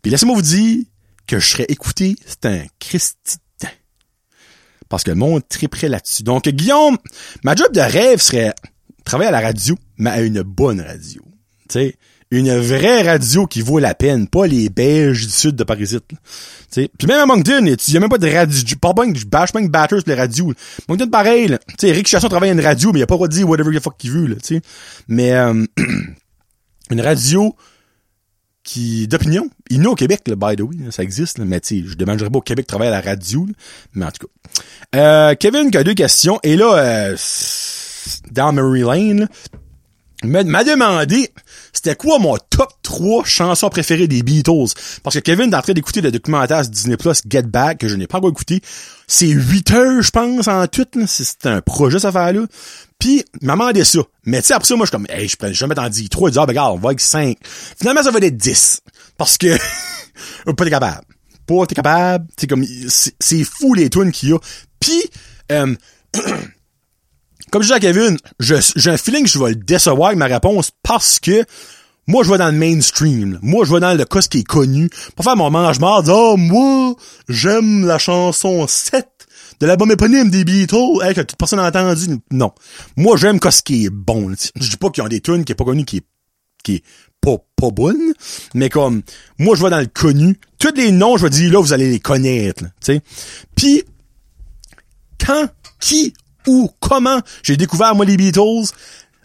[0.01, 0.85] Puis laissez-moi vous dire,
[1.27, 3.37] que je serais écouté, c'est un Christi
[4.89, 6.23] Parce que le monde triperait là-dessus.
[6.23, 6.97] Donc, Guillaume,
[7.43, 8.53] ma job de rêve serait
[9.05, 11.21] travailler à la radio, mais à une bonne radio.
[11.69, 11.93] Tu
[12.29, 15.95] une vraie radio qui vaut la peine, pas les beiges du sud de Paris.
[16.71, 19.51] Puis même à Moncton, il y a même pas de radio, pas pas de bash
[19.53, 20.53] batters les radios.
[20.89, 23.17] Moncton pareil, tu sais Eric Chasson travaille à une radio, mais il a pas le
[23.17, 24.61] droit de dire whatever the fuck qu'il veut là, tu sais.
[25.07, 25.65] Mais euh,
[26.91, 27.55] une radio
[28.67, 29.49] qui d'opinion.
[29.69, 32.29] Il est au Québec, là, by the way, ça existe, là, mais tu je demanderais
[32.29, 33.47] pas au Québec de travailler à la radio,
[33.93, 34.99] mais en tout cas.
[34.99, 37.17] Euh, Kevin qui a deux questions, et là, euh,
[38.31, 39.29] dans Mary Lane,
[40.23, 41.31] m'a demandé
[41.71, 44.73] c'était quoi mon top 3 chansons préférées des Beatles?
[45.03, 47.95] Parce que Kevin est en train d'écouter le documentaire Disney Plus Get Back, que je
[47.95, 48.61] n'ai pas encore écouté.
[49.07, 50.87] C'est 8 heures, je pense, en tout.
[51.05, 52.45] C'est un projet, cette affaire-là.
[52.99, 53.99] Puis, il m'a demandé ça.
[54.25, 56.09] Mais tu sais, après ça, moi, je suis comme, hey, je prends jamais en 10,
[56.09, 57.37] 3, il dit, ah, ben, regarde, on va avec 5.
[57.77, 58.81] Finalement, ça va être 10.
[59.17, 59.57] Parce que,
[60.45, 61.05] pas t'es capable.
[61.45, 62.27] Pas t'es capable.
[62.37, 62.65] C'est comme,
[63.19, 64.39] c'est fou les tunes qu'il y a.
[64.79, 65.03] Puis,
[65.51, 65.75] euh,
[67.51, 70.25] comme je dis à Kevin, j'ai un feeling que je vais le décevoir avec ma
[70.25, 71.45] réponse parce que
[72.07, 73.37] moi, je vais dans le mainstream.
[73.41, 74.89] Moi, je vais dans le cas qui est connu.
[75.15, 76.95] Pour faire mon mange-marde, oh, moi,
[77.27, 79.07] j'aime la chanson 7
[79.59, 82.19] de l'album éponyme des Beatles, hey, que toute personne n'a entendu.
[82.31, 82.51] Non.
[82.95, 84.33] Moi, j'aime ce qui est bon.
[84.55, 86.05] Je dis pas qu'ils ont des tunes qui est pas connu, qui est,
[86.63, 86.83] qui est
[87.21, 88.13] pas, pas bonne,
[88.53, 89.01] mais comme,
[89.39, 90.39] moi, je vais dans le connu.
[90.59, 93.01] Tous les noms, je vais dire, là, vous allez les connaître, tu sais.
[93.55, 93.83] Puis,
[95.25, 95.47] quand,
[95.79, 96.13] qui,
[96.47, 98.71] où, comment j'ai découvert, moi, les Beatles,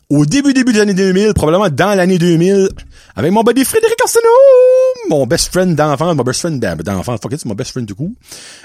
[0.09, 2.69] au début, début des années 2000, probablement dans l'année 2000,
[3.17, 7.41] avec mon buddy Frédéric Arsenault, mon best friend d'enfant, mon best friend d'enfant, fuck it,
[7.41, 8.15] c'est mon best friend du coup.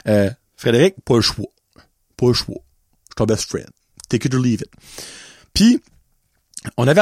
[0.07, 1.45] Euh, Frédéric, pas le choix.
[2.17, 2.55] Pas le choix.
[2.55, 3.69] Je suis ton best friend.
[4.09, 4.69] Take it or leave it.
[5.53, 5.81] Puis,
[6.75, 7.01] on avait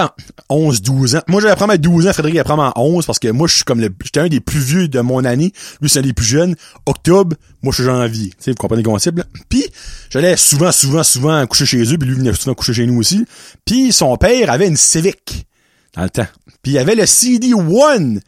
[0.50, 1.22] 11, 12 ans.
[1.28, 3.80] Moi, j'avais probablement 12 ans, Frédéric avait probablement 11, parce que moi, je suis comme
[3.80, 5.54] le, j'étais un des plus vieux de mon année.
[5.82, 6.56] Lui, c'est un des plus jeunes.
[6.86, 8.30] Octobre, moi, je suis janvier.
[8.30, 9.26] Tu sais, vous comprenez le concept, là.
[9.50, 9.66] Puis,
[10.10, 13.26] j'allais souvent, souvent, souvent coucher chez eux, puis lui venait souvent coucher chez nous aussi.
[13.66, 15.48] Puis, son père avait une Civic,
[15.96, 16.28] dans le temps.
[16.62, 18.22] Puis, il avait le CD One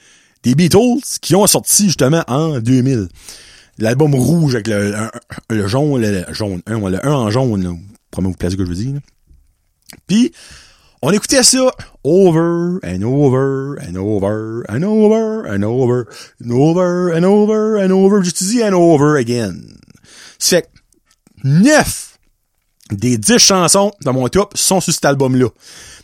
[0.44, 3.10] des Beatles, qui ont sorti, justement, en 2000.
[3.80, 4.94] L'album rouge avec le,
[5.50, 7.70] le jaune, le, jaune, un, le 1 en jaune, là.
[8.10, 9.00] Probablement vous plaisez ce que je veux dire,
[10.08, 10.32] Puis,
[11.02, 11.72] on écoutait ça
[12.04, 16.08] over and over and over and over and over
[16.42, 19.78] and over and over and over, just dit and over again.
[20.40, 20.70] C'est fait
[21.44, 22.18] neuf
[22.92, 25.50] des dix chansons dans mon top sont sur cet album-là.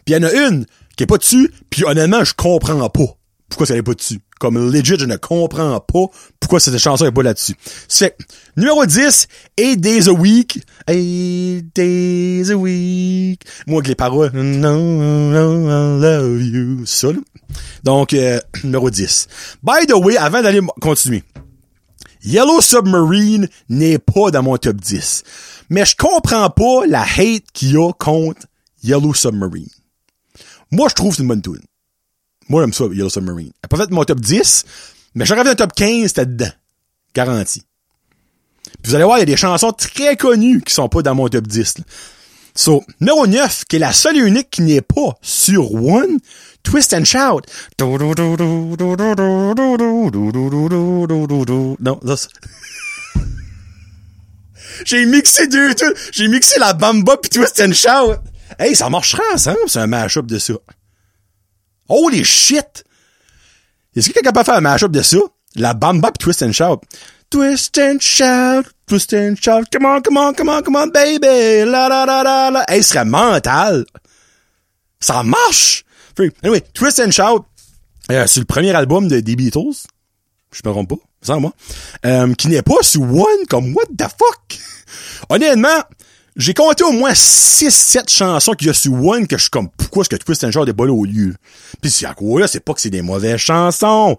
[0.06, 0.66] Puis il y en a une
[0.96, 3.18] qui est pas dessus, puis honnêtement, je comprends pas
[3.50, 4.20] pourquoi ça n'est pas dessus?
[4.40, 6.06] Comme legit, je ne comprends pas
[6.40, 7.56] pourquoi cette chanson est pas là-dessus.
[7.88, 8.18] C'est
[8.58, 9.28] numéro 10,
[9.58, 10.60] Eight Days a Week.
[10.88, 13.42] Eight Days a Week.
[13.68, 14.32] Moi avec les paroles.
[14.34, 16.86] No, no, I love you.
[16.86, 17.10] Ça.
[17.84, 19.28] Donc, euh, numéro 10.
[19.62, 21.24] By the way, avant d'aller continuer.
[22.24, 25.24] Yellow Submarine n'est pas dans mon top 10.
[25.70, 28.48] Mais je comprends pas la hate qu'il y a contre
[28.84, 29.70] Yellow Submarine.
[30.72, 31.62] Moi, je trouve c'est une bonne tune.
[32.50, 33.52] Moi, j'aime ça, Yellow Submarine.
[33.54, 34.66] Elle n'a pas fait mon top 10,
[35.16, 36.52] mais j'aurais fait un top 15, c'était dedans.
[37.14, 37.64] Garanti.
[38.64, 41.16] Puis vous allez voir, il y a des chansons très connues qui sont pas dans
[41.16, 41.80] mon top 10.
[41.80, 41.84] Là.
[42.56, 46.20] So, numéro 9, qui est la seule et unique qui n'est pas sur One,
[46.62, 47.42] Twist and Shout.
[51.80, 52.28] Non, ça,
[54.86, 55.74] J'ai mixé deux,
[56.12, 58.20] j'ai mixé la Bamba pis Twist and Shout.
[58.60, 60.54] Hey, ça marchera ensemble, c'est un mashup de ça.
[61.90, 62.84] Holy shit!
[63.96, 65.18] Est-ce que quelqu'un peut faire un mashup de ça?
[65.56, 66.82] La Bamba pis Twist and Shout.
[67.30, 71.66] Twist and shout, twist and shout, come on, come on, come on, come on, baby,
[71.66, 72.64] la la la la la.
[72.68, 73.86] Hey, ce serait mental.
[75.00, 75.84] Ça marche!
[76.44, 77.44] Anyway, Twist and Shout,
[78.12, 79.88] euh, c'est le premier album de, des Beatles.
[80.52, 81.54] Je me trompe pas, sans moi.
[82.06, 84.60] Euh, qui n'est pas sur One, comme what the fuck?
[85.30, 85.84] Honnêtement,
[86.36, 89.70] j'ai compté au moins 6-7 chansons qu'il y a sur One que je suis comme,
[89.70, 91.36] pourquoi est-ce que Twist and Shout est pas là au lieu?
[91.82, 94.18] Pis c'est à quoi là, c'est pas que c'est des mauvaises chansons.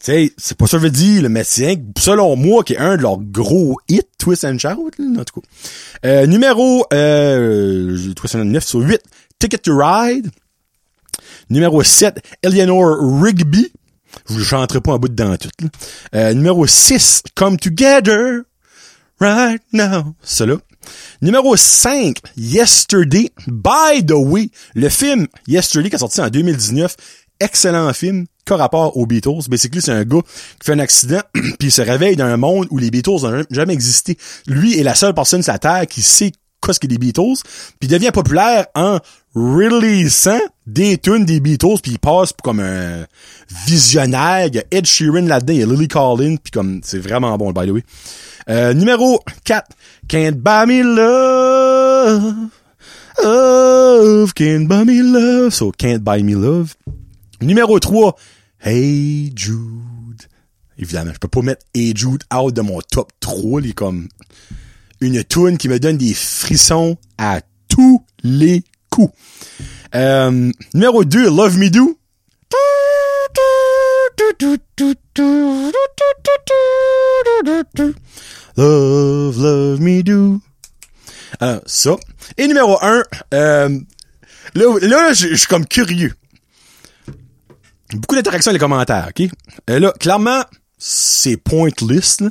[0.00, 2.78] Tu sais, c'est pas ça que je veux dire, le médecin, selon moi, qui est
[2.78, 5.48] un de leurs gros hits, Twist and Shout, là, en tout cas.
[6.06, 9.00] Euh, numéro, euh, Twist and 9 sur 8,
[9.40, 10.30] Ticket to Ride.
[11.50, 13.72] Numéro 7, Eleanor Rigby.
[14.28, 15.48] Je vous chanterai pas un bout dedans tout.
[15.60, 15.68] Là.
[16.14, 18.42] Euh, numéro 6, Come Together.
[19.20, 20.14] Right now.
[20.22, 20.58] Cela.
[21.22, 23.30] Numéro 5, Yesterday.
[23.46, 26.96] By the way, le film Yesterday qui est sorti en 2019,
[27.40, 28.26] excellent film,
[28.56, 29.48] rapport aux Beatles.
[29.48, 30.22] Basically, c'est un gars
[30.60, 33.44] qui fait un accident puis il se réveille dans un monde où les Beatles n'ont
[33.50, 34.16] jamais existé.
[34.46, 36.32] Lui est la seule personne sur la Terre qui sait
[36.64, 37.36] qu'est-ce qu'est des Beatles,
[37.78, 38.98] puis devient populaire en
[39.34, 43.06] releasant des tunes des Beatles, puis il passe comme un
[43.66, 44.46] visionnaire.
[44.46, 47.36] Il y a Ed Sheeran là-dedans, il y a Lily Collin, puis comme c'est vraiment
[47.38, 47.84] bon, by the way.
[48.50, 49.68] Euh, numéro 4,
[50.08, 52.50] Can't Buy Me Love.
[53.22, 55.52] Love, Can't Buy Me Love.
[55.52, 56.74] So, Can't Buy Me Love.
[57.42, 58.16] Numéro 3,
[58.64, 60.22] Hey Jude.
[60.78, 64.08] Évidemment, je peux pas mettre Hey Jude out de mon top 3, il est comme
[65.00, 69.12] une tune qui me donne des frissons à tous les coups.
[69.94, 71.98] Euh, numéro 2, Love Me Do.
[78.58, 80.40] Love, love me do.
[81.38, 81.96] Alors, ça.
[82.36, 83.78] Et numéro 1, euh,
[84.54, 86.12] là, là je suis comme curieux.
[87.92, 89.28] Beaucoup d'interactions dans les commentaires, OK?
[89.70, 90.42] Euh, là, clairement,
[90.76, 92.30] c'est pointless, là,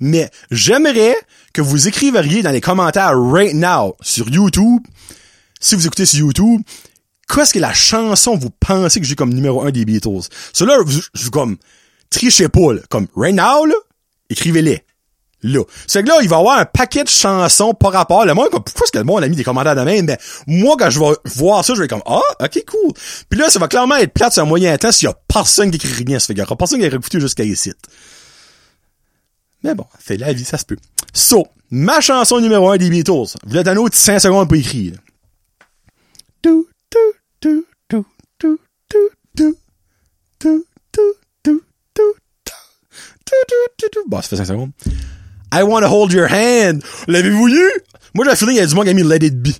[0.00, 1.14] mais j'aimerais
[1.52, 4.80] que vous écriviez dans les commentaires right now sur YouTube,
[5.60, 6.62] si vous écoutez sur YouTube,
[7.28, 10.30] qu'est-ce que la chanson vous pensez que j'ai comme numéro un des Beatles?
[10.54, 11.58] Cela, je, je comme,
[12.08, 13.74] trichez pas, là, comme right now, là,
[14.30, 14.85] écrivez-les.
[15.46, 15.62] Là.
[15.86, 18.24] C'est que là, il va avoir un paquet de chansons par rapport.
[18.26, 20.04] Le monde, pourquoi est-ce que le monde a mis des commentaires de même?
[20.04, 20.16] Ben,
[20.46, 22.92] moi, quand je vais voir ça, je vais être comme, ah, ok, cool.
[23.28, 25.70] Puis là, ça va clairement être plate sur un moyen temps s'il y a personne
[25.70, 26.18] qui écrit rien.
[26.18, 27.72] Y aura personne qui a écouté jusqu'à ici.
[29.62, 30.76] Mais bon, c'est la vie, ça se peut.
[31.14, 33.36] So, ma chanson numéro un des Beatles.
[33.46, 34.94] Vous êtes un autre 5 secondes pour écrire.
[36.42, 36.98] Tout, tout,
[37.40, 38.06] tout, tout,
[38.38, 39.56] tout, tout, tout,
[40.38, 40.66] tout, tout,
[41.42, 41.62] tout,
[41.94, 42.14] tout,
[43.24, 44.70] tout, tout, Bon, ça fait 5 secondes.
[45.52, 46.82] I wanna hold your hand.
[47.06, 47.70] L'avez-vous eu?
[48.14, 49.50] Moi, j'ai feeling qu'il y a du monde qui a mis Let It Be.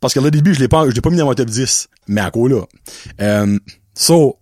[0.00, 1.48] Parce que Let It Be, je l'ai pas, je l'ai pas mis dans mon top
[1.48, 1.88] 10.
[2.08, 2.62] Mais à quoi là?
[3.20, 3.60] Um,
[3.94, 4.38] so,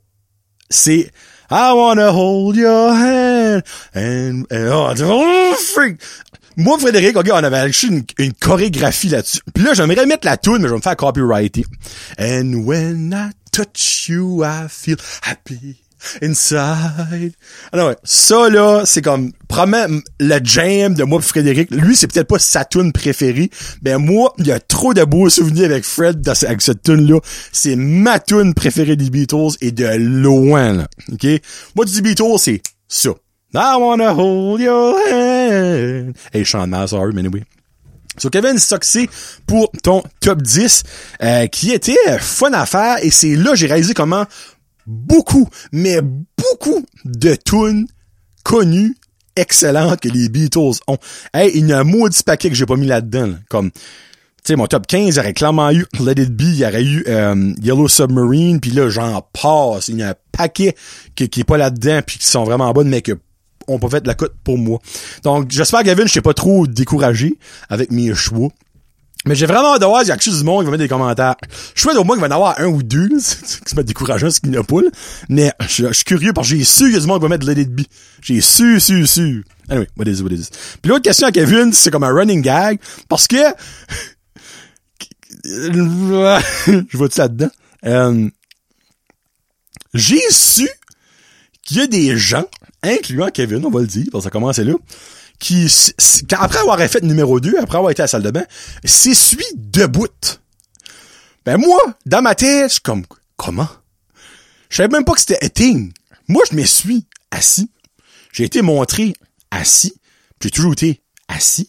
[0.68, 1.10] c'est,
[1.50, 3.62] I wanna hold your hand.
[3.94, 6.00] And, oh, oh, freak.
[6.56, 9.40] Moi, Frédéric, ok, on avait acheté une, une chorégraphie là-dessus.
[9.54, 11.64] Puis là, j'aimerais mettre la tune, mais je vais me faire copyrighter.
[12.18, 15.80] And when I touch you, I feel happy
[16.22, 17.32] inside.
[17.72, 21.70] Alors ouais, ça là, c'est comme probablement le jam de moi et Frédéric.
[21.70, 23.50] Lui, c'est peut-être pas sa tune préférée.
[23.82, 27.20] Ben moi, il y a trop de beaux souvenirs avec Fred avec cette tune là.
[27.52, 30.88] C'est ma tune préférée des Beatles et de loin là.
[31.12, 31.26] OK?
[31.74, 33.10] Moi du Beatles, c'est ça.
[33.52, 36.14] I wanna hold your hand.
[36.32, 37.42] Hey, chante mal, sorry, mais anyway.
[38.16, 39.08] So, Kevin Soxy
[39.46, 40.82] pour ton top 10,
[41.22, 44.26] euh, qui était fun à faire, et c'est là j'ai réalisé comment
[44.90, 47.86] beaucoup, mais beaucoup de tunes
[48.42, 48.96] connues,
[49.36, 50.98] excellentes que les Beatles ont.
[51.32, 53.70] Hey, il y a un maudit paquet que j'ai pas mis là-dedans, comme
[54.44, 56.82] sais, mon top 15, il y aurait clairement eu Let It Be, il y aurait
[56.82, 59.88] eu euh, Yellow Submarine, puis là, j'en passe.
[59.88, 60.74] Il y a un paquet
[61.14, 63.12] qui, qui est pas là-dedans, puis qui sont vraiment bonnes, mais que
[63.68, 64.80] ont pas fait de la cote pour moi.
[65.22, 67.38] Donc, j'espère, Gavin, je t'ai pas trop découragé
[67.68, 68.48] avec mes choix.
[69.26, 70.82] Mais j'ai vraiment hâte de voir, il y a chose du monde qui va mettre
[70.82, 71.36] des commentaires.
[71.74, 73.86] Je souhaite au moins qu'il va y en avoir un ou deux, qui se mettent
[73.86, 74.88] décourageant, ce qu'il n'y a pas, là.
[75.28, 77.28] Mais je, suis curieux parce que j'ai su qu'il y a du monde qui va
[77.28, 77.82] mettre Let It Be.
[78.22, 79.44] J'ai su, su, su.
[79.68, 80.58] Anyway, what is it, what is it?
[80.80, 83.36] Puis l'autre question à Kevin, c'est comme un running gag, parce que...
[85.44, 87.50] je vois-tu là-dedans?
[87.84, 88.28] Euh,
[89.94, 90.68] j'ai su
[91.62, 92.46] qu'il y a des gens,
[92.82, 94.74] incluant Kevin, on va le dire, parce que ça commence là,
[95.40, 95.66] qui,
[96.38, 98.44] après avoir fait numéro 2, après avoir été à la salle de bain,
[98.84, 100.06] s'essuie debout.
[101.44, 103.04] Ben moi, dans ma tête, je suis comme,
[103.36, 103.68] comment?
[104.68, 105.92] Je savais même pas que c'était thing.
[106.28, 107.70] Moi, je m'essuie assis.
[108.32, 109.14] J'ai été montré
[109.50, 109.94] assis.
[110.40, 111.68] J'ai toujours été assis.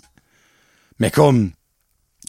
[0.99, 1.51] Mais comme,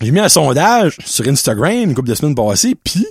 [0.01, 3.07] j'ai mis un sondage sur Instagram une couple de semaines passées, puis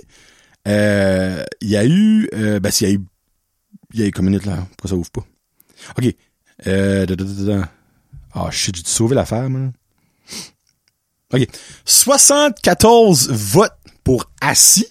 [0.66, 3.00] euh, il y a eu, euh, ben, il y a eu,
[3.94, 4.66] il y a eu combien minutes là?
[4.76, 5.24] Pourquoi ça ouvre pas?
[5.98, 6.14] OK.
[6.66, 7.06] Euh,
[8.34, 9.72] ah, oh, shit, j'ai sauvé l'affaire, man.
[11.32, 11.46] OK.
[11.84, 13.72] 74 votes
[14.04, 14.86] pour assis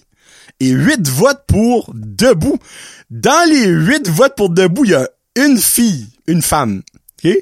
[0.60, 2.58] et 8 votes pour debout.
[3.10, 6.82] Dans les 8 votes pour debout, il y a une fille, une femme.
[7.24, 7.32] OK?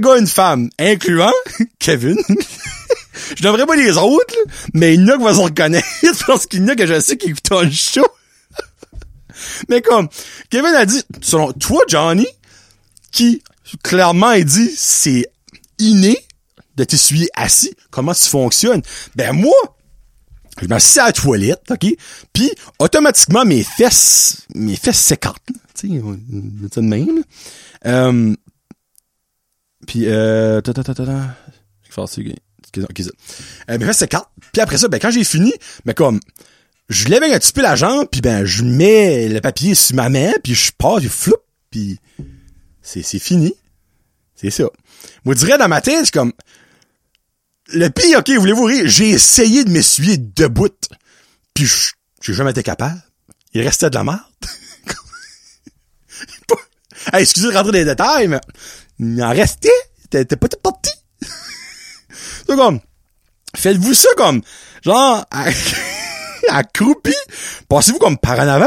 [0.00, 1.32] gars, une femme, incluant
[1.78, 2.16] Kevin.
[3.36, 4.34] je devrais pas les autres,
[4.74, 5.86] mais il y en a qui vont se reconnaître
[6.26, 8.06] parce qu'il y en a que je sais qui écoutent le show.
[9.68, 10.08] mais comme,
[10.50, 12.26] Kevin a dit, selon toi, Johnny,
[13.10, 13.42] qui
[13.82, 15.30] clairement, il dit, c'est
[15.78, 16.16] inné
[16.76, 17.72] de t'essuyer assis.
[17.90, 18.82] Comment ça fonctionne?
[19.14, 19.54] Ben, moi,
[20.60, 21.86] je m'assieds à la toilette, OK?
[22.32, 25.42] Puis, automatiquement, mes fesses, mes fesses s'écartent.
[25.74, 27.22] Tu sais, de même.
[27.86, 28.34] Euh,
[29.86, 31.36] puis, euh, ta, ta, ta, ta, ta.
[33.70, 34.30] Euh, mes fesses s'écartent.
[34.52, 35.52] Puis après ça, ben, quand j'ai fini,
[35.84, 36.20] ben, comme,
[36.88, 40.08] je lève un petit peu la jambe, puis ben, je mets le papier sur ma
[40.08, 41.98] main, puis je pars, je floupe, puis
[42.82, 43.54] c'est, c'est fini.
[44.40, 44.64] C'est ça.
[45.24, 46.32] Moi, je dirais dans ma tête, comme,
[47.72, 48.84] le pire, ok, voulez-vous rire?
[48.86, 50.70] J'ai essayé de m'essuyer debout.
[51.52, 51.70] Puis
[52.22, 53.02] j'ai jamais été capable.
[53.52, 54.20] Il restait de la merde.
[57.12, 58.40] hey, excusez de rentrer dans les détails, mais
[58.98, 59.68] il en restait.
[60.08, 60.90] T'es pas tout parti.
[62.46, 62.80] c'est comme,
[63.54, 64.42] faites-vous ça comme,
[64.82, 65.24] genre,
[66.50, 67.14] accroupi.
[67.68, 68.66] Passez-vous comme par en avant?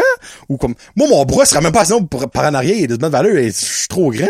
[0.50, 3.36] Ou comme moi mon bras serait même pas sinon par en arrière de bonne valeur
[3.38, 4.28] et je suis trop grand.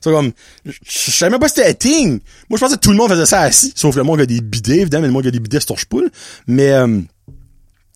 [0.00, 0.32] C'est comme
[0.64, 2.20] je savais même pas c'était un thing.
[2.48, 4.26] Moi je pensais que tout le monde faisait ça assis sauf le monde qui a
[4.26, 5.98] des bidets évidemment mais le monde qui a des bidets se torche pas.
[6.46, 7.00] Mais euh,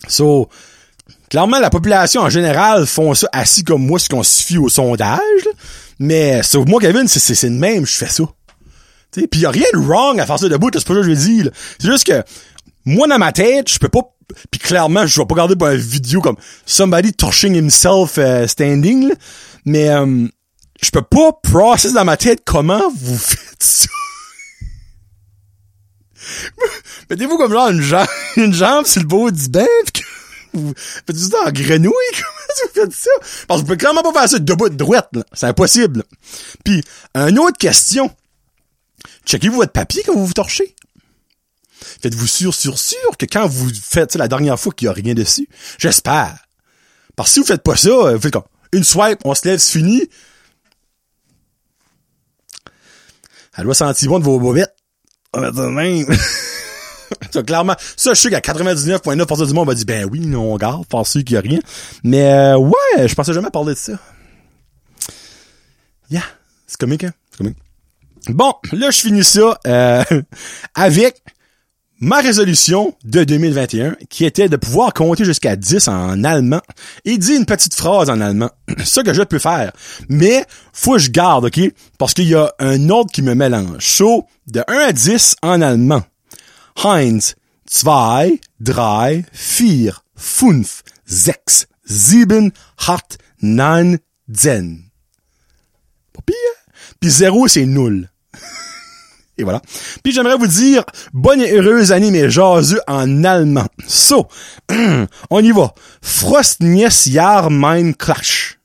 [0.08, 0.48] so
[1.28, 5.20] clairement la population en général font ça assis comme moi ce qu'on suffit au sondage.
[5.98, 8.24] Mais sauf moi Kevin c'est le même je fais ça.
[9.12, 11.10] Puis y a rien de wrong à faire ça debout, c'est pas ça que je
[11.10, 11.50] veux dire.
[11.78, 12.22] C'est juste que
[12.84, 14.02] moi dans ma tête, je peux pas
[14.50, 19.12] puis clairement, je vais pas regarder une vidéo comme somebody touching himself uh, standing,
[19.64, 20.26] mais euh,
[20.82, 23.88] je peux pas process dans ma tête comment vous faites ça.
[27.08, 28.06] Mettez-vous comme genre une jambe,
[28.36, 30.02] une jambe sur le beau du bain, pis
[30.52, 33.10] vous faites ça en grenouille, comment vous faites ça?
[33.46, 36.04] Parce que vous pouvez clairement pas faire ça debout de droite, C'est impossible.
[36.64, 36.82] Puis,
[37.14, 38.10] une autre question.
[39.24, 40.74] Checkez-vous votre papier quand vous vous torchez?
[42.02, 45.14] Faites-vous sûr, sûr, sûr que quand vous faites la dernière fois qu'il y a rien
[45.14, 45.48] dessus?
[45.78, 46.36] J'espère.
[47.16, 49.46] Parce que si vous faites pas ça, euh, vous faites comme une swipe, on se
[49.48, 50.08] lève, c'est fini.
[53.56, 54.74] Elle doit sentir bon de vos bobettes.
[55.34, 56.06] même.
[57.30, 60.84] ça, clairement, ça, je sais qu'à 99.9% du monde va dire, ben oui, on garde,
[61.04, 61.58] sûr qu'il y a rien.
[62.04, 63.92] Mais, euh, ouais, je pensais jamais parler de ça.
[66.10, 66.24] Yeah.
[66.66, 67.12] C'est comique, hein?
[67.30, 67.58] C'est comique.
[68.28, 70.04] Bon, là, je finis ça, euh,
[70.74, 71.22] avec
[72.00, 76.62] ma résolution de 2021, qui était de pouvoir compter jusqu'à 10 en allemand,
[77.04, 78.50] et dit une petite phrase en allemand.
[78.84, 79.72] ça que je peux faire.
[80.08, 81.60] Mais, faut que je garde, ok?
[81.98, 83.84] Parce qu'il y a un autre qui me mélange.
[83.86, 86.02] So, de 1 à 10 en allemand.
[86.82, 87.36] Heinz,
[87.84, 88.26] 2, 3,
[88.64, 93.96] 4, 5, 6, 7, 8, 9,
[94.28, 94.48] 10.
[96.12, 96.22] Pas.
[97.00, 98.10] Puis 0, c'est nul.
[99.40, 99.62] Et voilà.
[100.02, 100.84] Puis j'aimerais vous dire
[101.14, 103.66] bonne et heureuse année mes jaseux en allemand.
[103.86, 104.28] So,
[105.30, 105.74] on y va.
[106.02, 108.58] Frost nies Jahr mein Klatsch.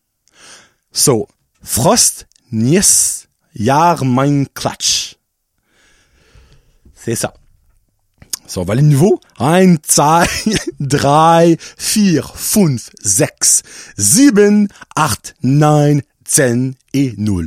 [0.92, 1.28] So,
[1.64, 5.16] Frost nies Jahr mein Klatsch.
[6.94, 7.34] C'est ça.
[8.48, 9.22] So, on va aller nouveau.
[9.40, 9.78] 1, 2,
[10.90, 11.46] 3,
[11.78, 13.64] 4, 5, 6,
[13.98, 17.44] 7, 8, 9, 10 et 0.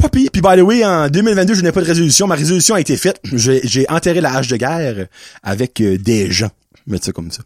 [0.00, 0.08] Pas.
[0.08, 2.26] Puis by the way, en 2022, je n'ai pas de résolution.
[2.26, 3.20] Ma résolution a été faite.
[3.24, 5.06] J'ai enterré la hache de guerre
[5.42, 6.50] avec euh, des gens.
[6.86, 7.42] Mettre ça comme ça.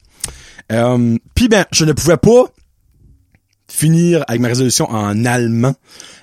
[0.73, 2.45] Euh, Puis ben, je ne pouvais pas
[3.69, 5.75] finir avec ma résolution en allemand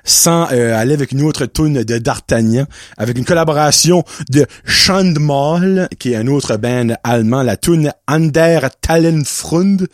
[0.04, 2.66] sans euh, aller avec une autre tune de D'Artagnan
[2.98, 9.88] avec une collaboration de Schandmal qui est un autre band allemand la tune Ander Tallenfrund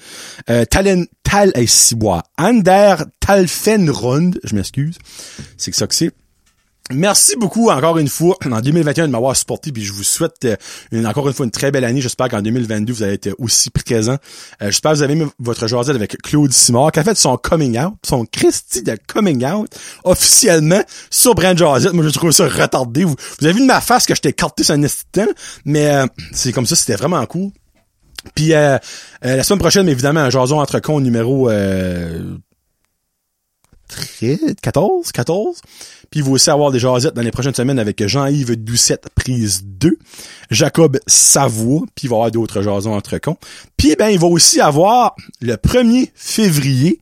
[0.50, 2.24] euh, Tallen Tal eh, si, bois.
[2.38, 4.98] Ander Talfenrund je m'excuse
[5.58, 6.12] c'est que ça que c'est
[6.92, 10.56] Merci beaucoup encore une fois en 2021 de m'avoir supporté puis je vous souhaite euh,
[10.92, 12.00] une, encore une fois une très belle année.
[12.00, 14.18] J'espère qu'en 2022 vous allez être aussi présent.
[14.62, 17.36] Euh, J'espère que vous avez aimé votre journée avec Claude Simard qui a fait son
[17.36, 19.70] coming out, son Christy de coming out
[20.06, 21.92] officiellement sur Brand Jazette.
[21.92, 23.04] Moi je trouve ça retardé.
[23.04, 25.28] Vous, vous avez vu de ma face que j'étais carté sur un instant,
[25.66, 27.52] mais euh, c'est comme ça, c'était vraiment cool.
[28.36, 28.78] Puis euh,
[29.26, 32.36] euh, la semaine prochaine, évidemment, un jason entre cons numéro euh,
[34.62, 35.62] 14, 14.
[36.10, 39.64] Puis il va aussi avoir des jasettes dans les prochaines semaines avec Jean-Yves Doucette, prise
[39.66, 39.98] 2,
[40.52, 43.38] Jacob Savoie, puis il va y avoir d'autres jasons entre cons.
[43.76, 47.02] Puis ben il va aussi avoir le 1er février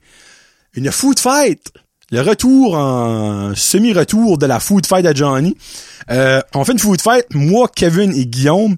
[0.75, 1.71] une food fight.
[2.11, 5.57] Le retour en semi-retour de la food fight à Johnny.
[6.11, 8.75] Euh, on fait une food fight, moi, Kevin et Guillaume,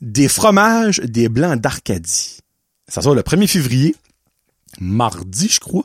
[0.00, 2.38] des fromages des blancs d'Arcadie.
[2.88, 3.94] Ça sort le 1er février,
[4.80, 5.84] mardi, je crois.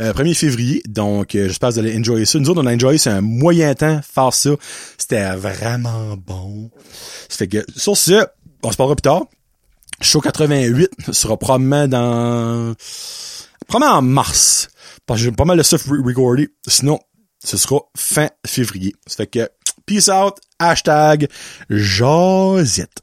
[0.00, 0.82] Euh, 1er février.
[0.86, 2.38] Donc, euh, j'espère que vous allez enjoyer ça.
[2.38, 4.50] Nous autres, on a enjoyé, c'est un moyen temps faire ça.
[4.98, 6.70] C'était vraiment bon.
[7.28, 8.24] Ça fait que, sur ce,
[8.62, 9.24] on se parlera plus tard.
[10.00, 12.74] Show 88 sera probablement dans...
[13.66, 14.68] Probablement en mars.
[15.06, 16.48] Parce que j'ai pas mal de stuff re- recordé.
[16.66, 16.98] Sinon,
[17.42, 18.94] ce sera fin février.
[19.06, 19.48] Ça fait que,
[19.86, 21.28] peace out, hashtag,
[21.70, 23.00] Josette.